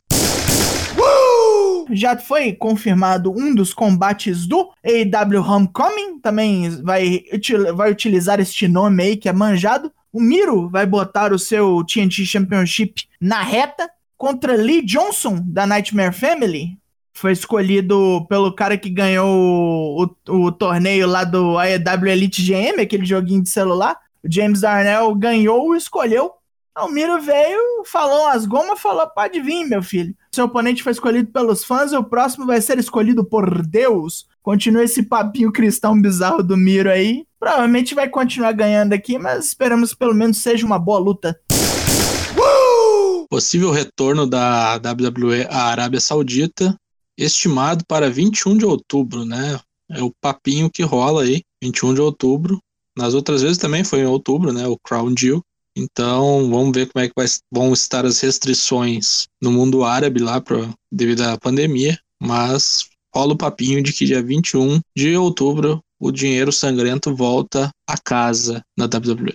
já 1.91 2.17
foi 2.17 2.53
confirmado 2.53 3.31
um 3.31 3.55
dos 3.55 3.75
combates 3.75 4.47
do 4.47 4.71
AEW 4.85 5.43
Homecoming, 5.43 6.19
também 6.21 6.71
vai, 6.83 7.25
vai 7.75 7.91
utilizar 7.91 8.41
este 8.41 8.69
nome 8.69 9.03
aí 9.03 9.17
que 9.17 9.29
é 9.29 9.33
manjado. 9.33 9.93
O 10.13 10.21
Miro 10.21 10.69
vai 10.69 10.87
botar 10.87 11.33
o 11.33 11.39
seu 11.39 11.85
TNT 11.85 12.25
Championship 12.25 13.05
na 13.21 13.43
reta 13.43 13.91
contra 14.17 14.55
Lee 14.55 14.85
Johnson 14.85 15.41
da 15.45 15.67
Nightmare 15.67 16.15
Family. 16.15 16.79
Foi 17.13 17.33
escolhido 17.33 18.27
pelo 18.29 18.55
cara 18.55 18.77
que 18.77 18.91
ganhou 18.91 19.29
o, 19.29 20.17
o, 20.29 20.47
o 20.47 20.53
torneio 20.53 21.07
lá 21.07 21.25
do 21.25 21.59
AEW 21.59 22.07
Elite 22.09 22.43
GM, 22.43 22.81
aquele 22.81 23.05
joguinho 23.05 23.43
de 23.43 23.51
celular. 23.51 23.97
O 24.23 24.33
James 24.33 24.61
Darnell 24.61 25.15
ganhou 25.15 25.75
e 25.75 25.79
escolheu 25.79 26.33
o 26.83 26.89
Miro 26.89 27.21
veio, 27.21 27.85
falou 27.85 28.27
as 28.29 28.45
gomas, 28.47 28.81
falou: 28.81 29.09
pode 29.11 29.41
vir, 29.41 29.65
meu 29.65 29.83
filho. 29.83 30.15
Seu 30.35 30.47
oponente 30.47 30.83
foi 30.83 30.91
escolhido 30.91 31.31
pelos 31.31 31.63
fãs 31.63 31.93
e 31.93 31.97
o 31.97 32.03
próximo 32.03 32.45
vai 32.45 32.61
ser 32.61 32.77
escolhido 32.77 33.25
por 33.25 33.65
Deus. 33.65 34.27
Continua 34.43 34.83
esse 34.83 35.05
papinho 35.05 35.53
cristão 35.53 36.01
bizarro 36.03 36.43
do 36.43 36.57
Miro 36.57 36.91
aí. 36.91 37.25
Provavelmente 37.39 37.95
vai 37.95 38.09
continuar 38.09 38.51
ganhando 38.51 38.95
aqui, 38.95 39.17
mas 39.17 39.47
esperamos 39.47 39.93
que 39.93 39.99
pelo 39.99 40.13
menos 40.13 40.39
seja 40.39 40.67
uma 40.67 40.77
boa 40.77 40.99
luta. 40.99 41.39
Possível 43.31 43.71
retorno 43.71 44.27
da 44.27 44.75
WWE 44.75 45.47
à 45.49 45.67
Arábia 45.67 46.01
Saudita, 46.01 46.77
estimado 47.17 47.85
para 47.87 48.11
21 48.11 48.59
de 48.59 48.67
outubro, 48.67 49.25
né? 49.25 49.61
É 49.89 50.03
o 50.03 50.13
papinho 50.21 50.69
que 50.69 50.83
rola 50.83 51.23
aí, 51.23 51.43
21 51.63 51.95
de 51.95 52.01
outubro. 52.01 52.59
Nas 52.99 53.15
outras 53.15 53.41
vezes 53.41 53.57
também 53.57 53.85
foi 53.85 54.01
em 54.01 54.07
outubro, 54.07 54.53
né? 54.53 54.67
O 54.67 54.77
Crown 54.77 55.15
Deal. 55.15 55.41
Então, 55.77 56.49
vamos 56.51 56.73
ver 56.73 56.91
como 56.91 57.05
é 57.05 57.09
que 57.09 57.15
vai, 57.17 57.27
vão 57.51 57.73
estar 57.73 58.07
as 58.07 58.21
restrições 58.21 59.27
no 59.43 59.51
mundo 59.51 59.85
árabe 59.85 60.21
lá 60.21 60.41
pra, 60.41 60.73
devido 60.91 61.23
à 61.23 61.37
pandemia. 61.37 61.99
Mas 62.23 62.85
rola 63.15 63.35
o 63.35 63.39
papinho 63.39 63.83
de 63.83 63.93
que 63.93 64.07
dia 64.07 64.23
21 64.23 64.81
de 64.97 65.17
outubro 65.17 65.81
o 66.01 66.11
dinheiro 66.11 66.53
sangrento 66.53 67.15
volta 67.15 67.71
a 67.89 67.97
casa 67.97 68.63
na 68.77 68.85
WWE. 68.85 69.35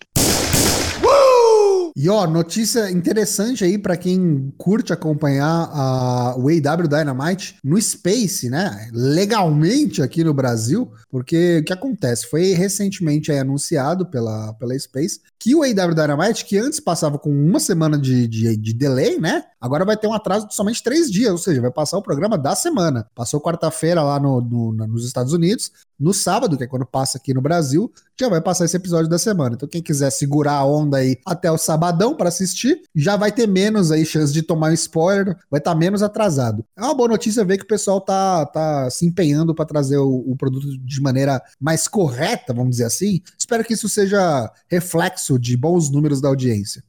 E 1.95 2.09
ó, 2.09 2.25
notícia 2.27 2.89
interessante 2.91 3.63
aí 3.63 3.77
para 3.77 3.97
quem 3.97 4.53
curte 4.57 4.93
acompanhar 4.93 5.69
a, 5.71 6.35
o 6.37 6.47
AW 6.47 6.87
Dynamite 6.87 7.57
no 7.63 7.81
Space, 7.81 8.49
né? 8.49 8.89
Legalmente 8.93 10.01
aqui 10.01 10.23
no 10.23 10.33
Brasil, 10.33 10.91
porque 11.09 11.59
o 11.59 11.63
que 11.63 11.73
acontece? 11.73 12.27
Foi 12.27 12.53
recentemente 12.53 13.31
anunciado 13.31 14.05
pela, 14.05 14.53
pela 14.53 14.77
Space 14.77 15.19
que 15.39 15.55
o 15.55 15.63
AW 15.63 15.95
Dynamite, 15.95 16.45
que 16.45 16.57
antes 16.57 16.79
passava 16.79 17.17
com 17.17 17.29
uma 17.29 17.59
semana 17.59 17.97
de, 17.97 18.27
de, 18.27 18.57
de, 18.57 18.73
delay, 18.73 19.19
né? 19.19 19.43
Agora 19.59 19.85
vai 19.85 19.97
ter 19.97 20.07
um 20.07 20.13
atraso 20.13 20.47
de 20.47 20.55
somente 20.55 20.83
três 20.83 21.09
dias, 21.09 21.31
ou 21.31 21.37
seja, 21.37 21.61
vai 21.61 21.71
passar 21.71 21.97
o 21.97 22.01
programa 22.01 22.37
da 22.37 22.55
semana. 22.55 23.07
Passou 23.15 23.41
quarta-feira 23.41 24.01
lá 24.01 24.19
no, 24.19 24.41
no, 24.41 24.71
nos 24.87 25.05
Estados 25.05 25.33
Unidos, 25.33 25.71
no 25.99 26.13
sábado, 26.13 26.57
que 26.57 26.63
é 26.63 26.67
quando 26.67 26.85
passa 26.85 27.17
aqui 27.17 27.33
no 27.33 27.41
Brasil, 27.41 27.91
já 28.19 28.29
vai 28.29 28.41
passar 28.41 28.65
esse 28.65 28.77
episódio 28.77 29.09
da 29.09 29.19
semana. 29.19 29.55
Então, 29.55 29.67
quem 29.67 29.81
quiser 29.81 30.09
segurar 30.11 30.53
a 30.53 30.65
onda 30.65 30.97
aí 30.97 31.17
até 31.25 31.51
o 31.51 31.57
sabadão 31.57 32.15
para 32.15 32.29
assistir, 32.29 32.81
já 32.95 33.15
vai 33.15 33.31
ter 33.31 33.47
menos 33.47 33.91
aí 33.91 34.05
chance 34.05 34.31
de 34.31 34.41
tomar 34.41 34.71
um 34.71 34.73
spoiler, 34.73 35.37
vai 35.49 35.59
estar 35.59 35.71
tá 35.71 35.77
menos 35.77 36.01
atrasado. 36.01 36.63
É 36.77 36.81
uma 36.81 36.93
boa 36.93 37.09
notícia 37.09 37.43
ver 37.43 37.57
que 37.57 37.63
o 37.63 37.67
pessoal 37.67 37.99
tá, 37.99 38.45
tá 38.45 38.89
se 38.89 39.05
empenhando 39.05 39.53
para 39.53 39.65
trazer 39.65 39.97
o, 39.97 40.23
o, 40.27 40.35
produto 40.35 40.67
de 40.77 41.01
maneira 41.01 41.41
mais 41.59 41.87
correta, 41.87 42.53
vamos 42.53 42.71
dizer 42.71 42.85
assim. 42.85 43.21
Espero 43.37 43.63
que 43.63 43.73
isso 43.73 43.89
seja 43.89 44.51
reflexo 44.69 45.37
de 45.37 45.57
bons 45.57 45.89
números 45.89 46.21
da 46.21 46.29
audiência. 46.29 46.83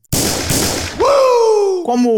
Como 1.90 2.08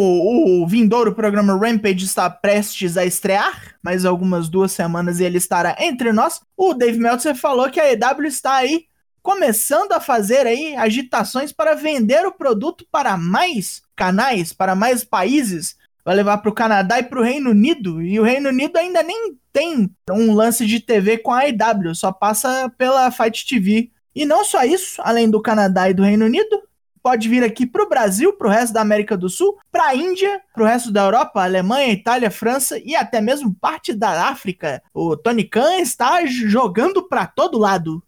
o 0.61 0.67
vindouro 0.67 1.15
programa 1.15 1.57
Rampage 1.57 2.05
está 2.05 2.29
prestes 2.29 2.99
a 2.99 3.07
estrear, 3.07 3.75
mais 3.83 4.05
algumas 4.05 4.47
duas 4.47 4.71
semanas 4.71 5.19
e 5.19 5.25
ele 5.25 5.39
estará 5.39 5.75
entre 5.81 6.13
nós, 6.13 6.43
o 6.55 6.75
Dave 6.75 6.99
Meltzer 6.99 7.35
falou 7.35 7.71
que 7.71 7.81
a 7.81 7.91
EW 7.91 8.27
está 8.27 8.57
aí 8.57 8.85
começando 9.23 9.93
a 9.93 9.99
fazer 9.99 10.47
aí 10.47 10.77
agitações 10.77 11.53
para 11.53 11.73
vender 11.75 12.27
o 12.27 12.33
produto 12.33 12.87
para 12.93 13.17
mais 13.17 13.81
canais, 13.97 14.53
para 14.53 14.75
mais 14.75 15.05
países. 15.05 15.75
Vai 16.05 16.17
levar 16.17 16.37
para 16.37 16.51
o 16.51 16.55
Canadá 16.55 16.99
e 16.99 17.05
para 17.05 17.21
o 17.21 17.25
Reino 17.25 17.49
Unido. 17.49 18.03
E 18.03 18.21
o 18.21 18.25
Reino 18.25 18.51
Unido 18.51 18.77
ainda 18.77 19.03
nem 19.03 19.39
tem 19.55 19.91
um 20.11 20.35
lance 20.35 20.67
de 20.67 20.81
TV 20.81 21.17
com 21.17 21.33
a 21.33 21.49
EW, 21.49 21.95
só 21.95 22.13
passa 22.13 22.71
pela 22.77 23.11
Fight 23.11 23.47
TV 23.47 23.91
E 24.15 24.27
não 24.27 24.45
só 24.45 24.65
isso, 24.65 25.01
além 25.03 25.31
do 25.31 25.41
Canadá 25.41 25.89
e 25.89 25.95
do 25.95 26.03
Reino 26.03 26.27
Unido, 26.27 26.63
pode 27.03 27.29
vir 27.29 27.43
aqui 27.43 27.67
para 27.67 27.83
o 27.83 27.89
Brasil, 27.89 28.33
para 28.33 28.49
o 28.49 28.51
resto 28.51 28.73
da 28.73 28.81
América 28.81 29.17
do 29.17 29.29
Sul, 29.29 29.59
para 29.71 29.89
a 29.89 29.95
Índia, 29.95 30.41
para 30.55 30.63
o 30.63 30.67
resto 30.67 30.93
da 30.93 31.05
Europa, 31.05 31.43
Alemanha, 31.43 31.93
Itália, 31.93 32.31
França 32.31 32.79
e 32.79 32.95
até 32.95 33.21
mesmo 33.21 33.55
parte 33.61 33.93
da 33.93 34.29
África. 34.29 34.83
O 34.95 35.17
Tony 35.17 35.45
Khan 35.45 35.77
está 35.79 36.25
jogando 36.27 37.03
para 37.09 37.27
todo 37.27 37.59
lado. 37.59 38.03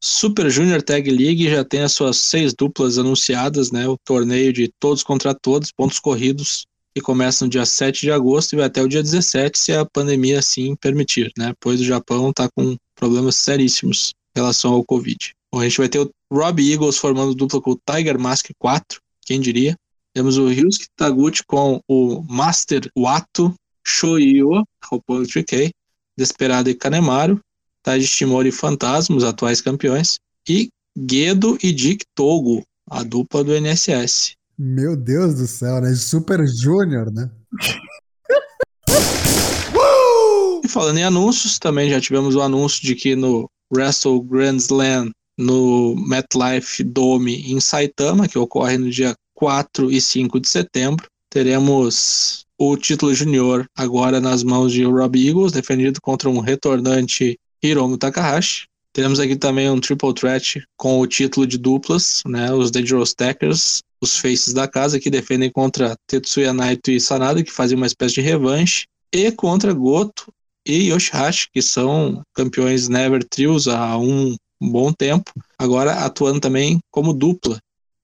Super 0.00 0.50
Junior 0.50 0.82
Tag 0.82 1.10
League 1.10 1.48
já 1.48 1.64
tem 1.64 1.82
as 1.82 1.92
suas 1.92 2.18
seis 2.18 2.54
duplas 2.54 2.98
anunciadas, 2.98 3.72
né? 3.72 3.88
O 3.88 3.96
torneio 3.96 4.52
de 4.52 4.70
todos 4.78 5.02
contra 5.02 5.34
todos, 5.34 5.72
pontos 5.72 5.98
corridos, 5.98 6.66
que 6.94 7.00
começa 7.00 7.44
no 7.44 7.50
dia 7.50 7.64
7 7.64 8.00
de 8.02 8.12
agosto 8.12 8.52
e 8.52 8.56
vai 8.56 8.66
até 8.66 8.82
o 8.82 8.88
dia 8.88 9.02
17, 9.02 9.58
se 9.58 9.72
a 9.72 9.84
pandemia 9.84 10.38
assim 10.38 10.74
permitir, 10.76 11.32
né? 11.36 11.52
Pois 11.60 11.80
o 11.80 11.84
Japão 11.84 12.30
está 12.30 12.48
com 12.48 12.76
problemas 12.94 13.36
seríssimos 13.36 14.12
em 14.36 14.40
relação 14.40 14.72
ao 14.72 14.84
Covid. 14.84 15.32
Bom, 15.52 15.60
a 15.60 15.64
gente 15.64 15.78
vai 15.78 15.88
ter 15.88 16.00
o 16.00 16.10
Rob 16.30 16.60
Eagles 16.60 16.98
formando 16.98 17.34
dupla 17.34 17.60
com 17.60 17.72
o 17.72 17.80
Tiger 17.90 18.18
Mask 18.18 18.50
4, 18.58 19.00
quem 19.22 19.40
diria. 19.40 19.74
Temos 20.12 20.36
o 20.36 20.46
Ryusuke 20.46 20.88
Taguchi 20.94 21.42
com 21.46 21.80
o 21.88 22.22
Master 22.22 22.90
Wato, 22.96 23.54
Shoyo, 23.86 24.62
Roppongi 24.84 25.30
3K, 25.30 25.70
Desperado 26.16 26.68
e 26.68 26.74
Kanemaru, 26.74 27.40
Taiji 27.82 28.06
Shimori 28.06 28.50
e 28.50 28.52
Fantasma, 28.52 29.16
os 29.16 29.24
atuais 29.24 29.62
campeões, 29.62 30.18
e 30.46 30.68
Gedo 31.10 31.56
e 31.62 31.72
Dick 31.72 32.04
Togo, 32.14 32.62
a 32.90 33.02
dupla 33.02 33.42
do 33.42 33.54
NSS. 33.54 34.32
Meu 34.58 34.96
Deus 34.96 35.36
do 35.36 35.46
céu, 35.46 35.80
né? 35.80 35.94
Super 35.94 36.46
Júnior, 36.46 37.10
né? 37.10 37.30
e 40.64 40.68
falando 40.68 40.98
em 40.98 41.04
anúncios, 41.04 41.58
também 41.58 41.88
já 41.88 41.98
tivemos 42.00 42.34
o 42.34 42.42
anúncio 42.42 42.82
de 42.82 42.94
que 42.94 43.16
no 43.16 43.48
Wrestle 43.72 44.20
Grand 44.22 44.56
Slam 44.56 45.10
no 45.38 45.94
MetLife 45.94 46.82
Dome 46.82 47.50
em 47.52 47.60
Saitama, 47.60 48.26
que 48.26 48.38
ocorre 48.38 48.76
no 48.76 48.90
dia 48.90 49.14
4 49.34 49.90
e 49.90 50.00
5 50.00 50.40
de 50.40 50.48
setembro. 50.48 51.06
Teremos 51.30 52.44
o 52.58 52.76
título 52.76 53.14
junior 53.14 53.66
agora 53.76 54.20
nas 54.20 54.42
mãos 54.42 54.72
de 54.72 54.82
Rob 54.82 55.16
Eagles, 55.16 55.52
defendido 55.52 56.00
contra 56.00 56.28
um 56.28 56.40
retornante 56.40 57.38
Hiromu 57.62 57.96
Takahashi. 57.96 58.66
Teremos 58.92 59.20
aqui 59.20 59.36
também 59.36 59.70
um 59.70 59.78
triple 59.78 60.12
threat 60.12 60.64
com 60.76 60.98
o 60.98 61.06
título 61.06 61.46
de 61.46 61.56
duplas, 61.56 62.22
né? 62.26 62.52
Os 62.52 62.72
Dangerous 62.72 63.14
Tackers, 63.14 63.80
os 64.00 64.16
faces 64.16 64.52
da 64.52 64.66
casa 64.66 64.98
que 64.98 65.10
defendem 65.10 65.52
contra 65.52 65.96
Tetsuya 66.08 66.52
Naito 66.52 66.90
e 66.90 67.00
Sanada, 67.00 67.42
que 67.44 67.52
fazem 67.52 67.76
uma 67.76 67.86
espécie 67.86 68.16
de 68.16 68.22
revanche, 68.22 68.86
e 69.12 69.30
contra 69.30 69.72
Goto 69.72 70.32
e 70.66 70.90
Yoshihashi, 70.90 71.48
que 71.52 71.62
são 71.62 72.22
campeões 72.34 72.88
Never 72.88 73.22
Trios 73.22 73.68
há 73.68 73.96
um 73.96 74.34
um 74.60 74.70
bom 74.70 74.92
tempo, 74.92 75.32
agora 75.58 76.04
atuando 76.04 76.40
também 76.40 76.78
como 76.90 77.12
dupla. 77.12 77.58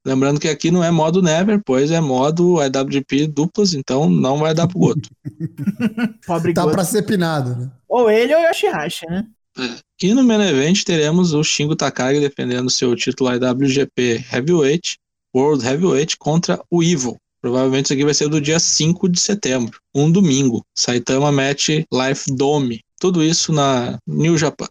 Lembrando 0.06 0.38
que 0.38 0.48
aqui 0.48 0.70
não 0.70 0.84
é 0.84 0.90
modo 0.90 1.22
Never, 1.22 1.60
pois 1.64 1.90
é 1.90 1.98
modo 1.98 2.58
IWGP 2.62 3.26
duplas, 3.26 3.72
então 3.72 4.08
não 4.10 4.38
vai 4.38 4.52
dar 4.52 4.68
pro 4.68 4.78
Goto. 4.78 5.08
Pobre 6.26 6.52
tá 6.52 6.62
Goto. 6.62 6.74
pra 6.74 6.84
ser 6.84 7.02
pinado, 7.02 7.56
né? 7.56 7.70
Ou 7.88 8.10
ele 8.10 8.34
ou 8.34 8.42
Yoshihashi, 8.42 9.06
né? 9.08 9.24
É. 9.58 9.76
E 10.02 10.12
no 10.12 10.22
main 10.22 10.42
event 10.42 10.82
teremos 10.82 11.32
o 11.32 11.42
Shingo 11.42 11.74
Takagi 11.74 12.20
defendendo 12.20 12.68
seu 12.68 12.94
título 12.94 13.30
IWGP 13.32 14.26
Heavyweight, 14.30 14.98
World 15.34 15.64
Heavyweight 15.64 16.18
contra 16.18 16.60
o 16.70 16.82
Evil. 16.82 17.16
Provavelmente 17.40 17.86
isso 17.86 17.92
aqui 17.92 18.04
vai 18.04 18.14
ser 18.14 18.28
do 18.28 18.40
dia 18.40 18.58
5 18.58 19.08
de 19.08 19.20
setembro, 19.20 19.78
um 19.94 20.10
domingo. 20.10 20.62
Saitama 20.76 21.30
Match 21.30 21.68
Life 21.92 22.34
Dome. 22.34 22.80
Tudo 22.98 23.22
isso 23.22 23.52
na 23.52 23.98
New 24.06 24.36
Japan. 24.36 24.66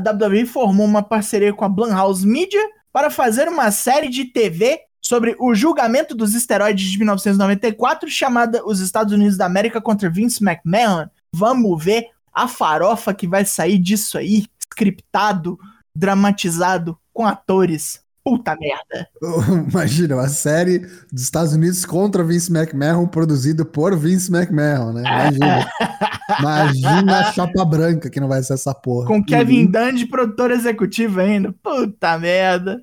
A 0.00 0.12
WWE 0.12 0.46
formou 0.46 0.86
uma 0.86 1.02
parceria 1.02 1.52
com 1.52 1.64
a 1.64 1.68
Blumhouse 1.68 2.24
Media 2.24 2.60
para 2.92 3.10
fazer 3.10 3.48
uma 3.48 3.72
série 3.72 4.08
de 4.08 4.26
TV 4.26 4.80
sobre 5.02 5.34
o 5.40 5.52
julgamento 5.56 6.14
dos 6.14 6.34
esteroides 6.34 6.88
de 6.88 6.98
1994 6.98 8.08
chamada 8.08 8.64
Os 8.64 8.78
Estados 8.78 9.12
Unidos 9.12 9.36
da 9.36 9.46
América 9.46 9.80
contra 9.80 10.08
Vince 10.08 10.40
McMahon. 10.40 11.08
Vamos 11.32 11.82
ver 11.82 12.10
a 12.32 12.46
farofa 12.46 13.12
que 13.12 13.26
vai 13.26 13.44
sair 13.44 13.76
disso 13.76 14.16
aí, 14.16 14.46
scriptado, 14.60 15.58
dramatizado, 15.92 16.96
com 17.12 17.26
atores. 17.26 18.00
Puta 18.28 18.54
merda. 18.60 19.08
Imagina, 19.70 20.16
uma 20.16 20.28
série 20.28 20.80
dos 21.10 21.22
Estados 21.22 21.54
Unidos 21.54 21.86
contra 21.86 22.22
Vince 22.22 22.52
McMahon, 22.52 23.06
produzido 23.06 23.64
por 23.64 23.96
Vince 23.96 24.30
McMahon, 24.30 24.92
né? 24.92 25.00
Imagina. 25.00 25.70
Imagina 26.38 27.20
a 27.20 27.32
chapa 27.32 27.64
branca 27.64 28.10
que 28.10 28.20
não 28.20 28.28
vai 28.28 28.42
ser 28.42 28.52
essa 28.52 28.74
porra. 28.74 29.06
Com 29.06 29.24
Kevin 29.24 29.64
uhum. 29.64 29.70
Dunn 29.70 29.94
de 29.94 30.06
produtor 30.06 30.50
executivo 30.50 31.20
ainda. 31.20 31.54
Puta 31.62 32.18
merda. 32.18 32.82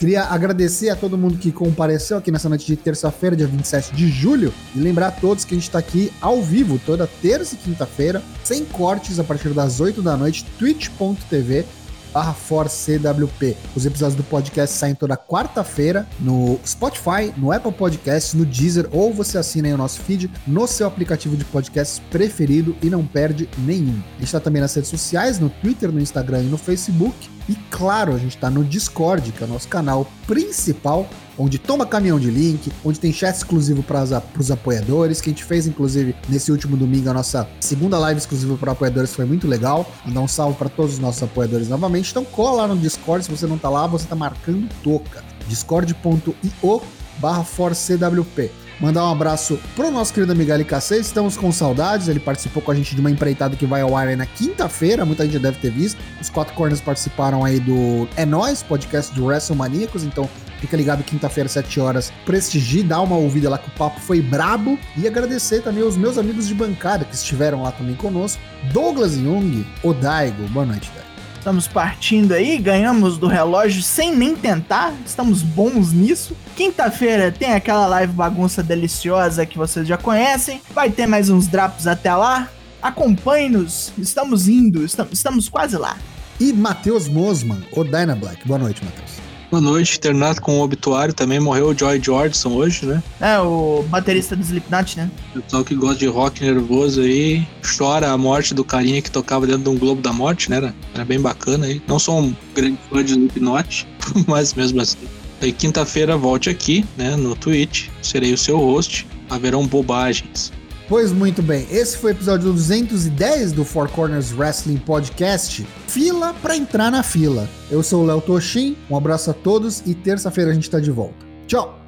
Queria 0.00 0.24
agradecer 0.24 0.88
a 0.88 0.96
todo 0.96 1.18
mundo 1.18 1.36
que 1.36 1.52
compareceu 1.52 2.16
aqui 2.16 2.30
nessa 2.30 2.48
noite 2.48 2.66
de 2.66 2.74
terça-feira, 2.74 3.36
dia 3.36 3.46
27 3.46 3.94
de 3.94 4.08
julho, 4.08 4.50
e 4.74 4.78
lembrar 4.78 5.08
a 5.08 5.10
todos 5.10 5.44
que 5.44 5.52
a 5.52 5.58
gente 5.58 5.66
está 5.66 5.78
aqui 5.78 6.10
ao 6.22 6.40
vivo 6.40 6.80
toda 6.86 7.06
terça 7.06 7.54
e 7.54 7.58
quinta-feira, 7.58 8.22
sem 8.42 8.64
cortes, 8.64 9.18
a 9.18 9.24
partir 9.24 9.50
das 9.50 9.78
8 9.78 10.00
da 10.00 10.16
noite, 10.16 10.46
twitch.tv 10.58 11.66
barra 12.12 12.34
CWP. 12.34 13.56
Os 13.74 13.86
episódios 13.86 14.16
do 14.16 14.24
podcast 14.24 14.76
saem 14.76 14.94
toda 14.94 15.16
quarta-feira 15.16 16.06
no 16.18 16.58
Spotify, 16.66 17.32
no 17.36 17.52
Apple 17.52 17.72
Podcasts, 17.72 18.34
no 18.34 18.44
Deezer, 18.44 18.88
ou 18.92 19.12
você 19.12 19.38
assina 19.38 19.68
aí 19.68 19.74
o 19.74 19.78
nosso 19.78 20.00
feed 20.00 20.30
no 20.46 20.66
seu 20.66 20.86
aplicativo 20.86 21.36
de 21.36 21.44
podcast 21.44 22.00
preferido 22.10 22.76
e 22.82 22.90
não 22.90 23.06
perde 23.06 23.48
nenhum. 23.58 24.00
A 24.10 24.20
gente 24.20 24.24
está 24.24 24.40
também 24.40 24.60
nas 24.60 24.74
redes 24.74 24.90
sociais, 24.90 25.38
no 25.38 25.48
Twitter, 25.48 25.90
no 25.90 26.00
Instagram 26.00 26.42
e 26.42 26.46
no 26.46 26.58
Facebook. 26.58 27.28
E 27.48 27.54
claro, 27.70 28.14
a 28.14 28.18
gente 28.18 28.36
está 28.36 28.50
no 28.50 28.64
Discord, 28.64 29.32
que 29.32 29.42
é 29.42 29.46
o 29.46 29.50
nosso 29.50 29.68
canal 29.68 30.06
principal, 30.26 31.08
onde 31.40 31.58
toma 31.58 31.86
caminhão 31.86 32.20
de 32.20 32.30
link, 32.30 32.70
onde 32.84 33.00
tem 33.00 33.10
chat 33.12 33.34
exclusivo 33.34 33.82
para 33.82 34.04
os 34.38 34.50
apoiadores, 34.50 35.20
que 35.22 35.30
a 35.30 35.32
gente 35.32 35.42
fez, 35.42 35.66
inclusive, 35.66 36.14
nesse 36.28 36.52
último 36.52 36.76
domingo, 36.76 37.08
a 37.08 37.14
nossa 37.14 37.48
segunda 37.58 37.98
live 37.98 38.18
exclusiva 38.18 38.56
para 38.58 38.72
apoiadores 38.72 39.14
foi 39.14 39.24
muito 39.24 39.48
legal. 39.48 39.90
Mandar 40.04 40.20
um 40.20 40.28
salve 40.28 40.58
para 40.58 40.68
todos 40.68 40.94
os 40.94 40.98
nossos 40.98 41.22
apoiadores 41.22 41.68
novamente. 41.68 42.10
Então 42.10 42.24
cola 42.24 42.62
lá 42.62 42.68
no 42.68 42.76
Discord, 42.76 43.24
se 43.24 43.30
você 43.30 43.46
não 43.46 43.56
tá 43.56 43.70
lá, 43.70 43.86
você 43.86 44.06
tá 44.06 44.14
marcando 44.14 44.68
toca. 44.82 45.24
discord.io 45.48 46.82
barra 47.18 47.42
ForceCWP. 47.42 48.50
Mandar 48.80 49.04
um 49.04 49.12
abraço 49.12 49.60
pro 49.76 49.90
nosso 49.90 50.14
querido 50.14 50.32
amigo 50.32 50.50
LKC, 50.50 50.96
estamos 50.96 51.36
com 51.36 51.52
saudades, 51.52 52.08
ele 52.08 52.18
participou 52.18 52.62
com 52.62 52.70
a 52.70 52.74
gente 52.74 52.94
de 52.94 53.00
uma 53.00 53.10
empreitada 53.10 53.54
que 53.54 53.66
vai 53.66 53.82
ao 53.82 53.94
ar 53.94 54.16
na 54.16 54.24
quinta-feira, 54.24 55.04
muita 55.04 55.26
gente 55.26 55.38
deve 55.38 55.58
ter 55.58 55.70
visto. 55.70 55.98
Os 56.18 56.30
quatro 56.30 56.54
corners 56.54 56.80
participaram 56.80 57.44
aí 57.44 57.60
do 57.60 58.08
É 58.16 58.24
Nós, 58.24 58.62
podcast 58.62 59.14
do 59.14 59.26
WrestleManiacos, 59.26 60.02
então 60.02 60.28
Fica 60.60 60.76
ligado 60.76 61.02
quinta-feira, 61.02 61.48
7 61.48 61.80
horas. 61.80 62.12
Prestigie, 62.26 62.82
dá 62.82 63.00
uma 63.00 63.16
ouvida 63.16 63.48
lá 63.48 63.56
que 63.56 63.68
o 63.68 63.72
papo 63.72 63.98
foi 63.98 64.20
brabo. 64.20 64.78
E 64.94 65.06
agradecer 65.06 65.62
também 65.62 65.82
aos 65.82 65.96
meus 65.96 66.18
amigos 66.18 66.46
de 66.46 66.54
bancada 66.54 67.02
que 67.02 67.14
estiveram 67.14 67.62
lá 67.62 67.72
também 67.72 67.94
conosco. 67.94 68.40
Douglas 68.70 69.14
Jung, 69.14 69.66
Odaigo. 69.82 70.46
Boa 70.48 70.66
noite, 70.66 70.90
velho. 70.94 71.09
Estamos 71.40 71.66
partindo 71.66 72.32
aí, 72.32 72.58
ganhamos 72.58 73.16
do 73.16 73.26
relógio 73.26 73.82
sem 73.82 74.14
nem 74.14 74.36
tentar, 74.36 74.92
estamos 75.06 75.40
bons 75.40 75.90
nisso. 75.90 76.36
Quinta-feira 76.54 77.32
tem 77.32 77.54
aquela 77.54 77.86
live 77.86 78.12
bagunça 78.12 78.62
deliciosa 78.62 79.46
que 79.46 79.56
vocês 79.56 79.88
já 79.88 79.96
conhecem. 79.96 80.60
Vai 80.74 80.90
ter 80.90 81.06
mais 81.06 81.30
uns 81.30 81.46
drapos 81.46 81.86
até 81.86 82.14
lá. 82.14 82.50
Acompanhe-nos, 82.82 83.90
estamos 83.96 84.48
indo, 84.48 84.84
estamos, 84.84 85.14
estamos 85.14 85.48
quase 85.48 85.78
lá. 85.78 85.96
E 86.38 86.52
Matheus 86.52 87.08
Mosman, 87.08 87.62
o 87.72 87.84
Dyna 87.84 88.14
Black. 88.14 88.46
Boa 88.46 88.58
noite, 88.58 88.84
Matheus. 88.84 89.29
Boa 89.50 89.60
noite, 89.60 89.98
terminado 89.98 90.40
com 90.40 90.60
o 90.60 90.62
obituário 90.62 91.12
também, 91.12 91.40
morreu 91.40 91.70
o 91.70 91.76
Joy 91.76 92.00
Jordison 92.00 92.50
hoje, 92.50 92.86
né? 92.86 93.02
É, 93.20 93.36
o 93.40 93.84
baterista 93.88 94.36
do 94.36 94.42
Slipknot, 94.42 94.96
né? 94.96 95.10
O 95.34 95.42
pessoal 95.42 95.64
que 95.64 95.74
gosta 95.74 95.98
de 95.98 96.06
rock 96.06 96.40
nervoso 96.40 97.00
aí, 97.00 97.44
chora 97.76 98.12
a 98.12 98.16
morte 98.16 98.54
do 98.54 98.64
carinha 98.64 99.02
que 99.02 99.10
tocava 99.10 99.48
dentro 99.48 99.64
de 99.64 99.68
um 99.70 99.76
Globo 99.76 100.00
da 100.00 100.12
Morte, 100.12 100.48
né? 100.48 100.58
Era, 100.58 100.74
era 100.94 101.04
bem 101.04 101.20
bacana 101.20 101.66
aí. 101.66 101.82
Não 101.88 101.98
sou 101.98 102.20
um 102.20 102.36
grande 102.54 102.78
fã 102.88 103.02
de 103.02 103.10
Slipknot, 103.10 103.88
mas 104.28 104.54
mesmo 104.54 104.80
assim. 104.80 104.98
Aí 105.42 105.52
quinta-feira 105.52 106.16
volte 106.16 106.48
aqui, 106.48 106.84
né, 106.96 107.16
no 107.16 107.34
Twitch, 107.34 107.88
serei 108.02 108.32
o 108.32 108.38
seu 108.38 108.56
host, 108.56 109.04
haverão 109.28 109.66
bobagens. 109.66 110.52
Pois 110.90 111.12
muito 111.12 111.40
bem, 111.40 111.68
esse 111.70 111.96
foi 111.96 112.10
o 112.10 112.14
episódio 112.14 112.52
210 112.52 113.52
do 113.52 113.64
Four 113.64 113.88
Corners 113.90 114.32
Wrestling 114.32 114.78
Podcast. 114.78 115.64
Fila 115.86 116.34
para 116.42 116.56
entrar 116.56 116.90
na 116.90 117.04
fila. 117.04 117.48
Eu 117.70 117.80
sou 117.80 118.02
o 118.02 118.06
Léo 118.06 118.20
Toshin, 118.20 118.76
um 118.90 118.96
abraço 118.96 119.30
a 119.30 119.32
todos 119.32 119.84
e 119.86 119.94
terça-feira 119.94 120.50
a 120.50 120.52
gente 120.52 120.68
tá 120.68 120.80
de 120.80 120.90
volta. 120.90 121.24
Tchau! 121.46 121.79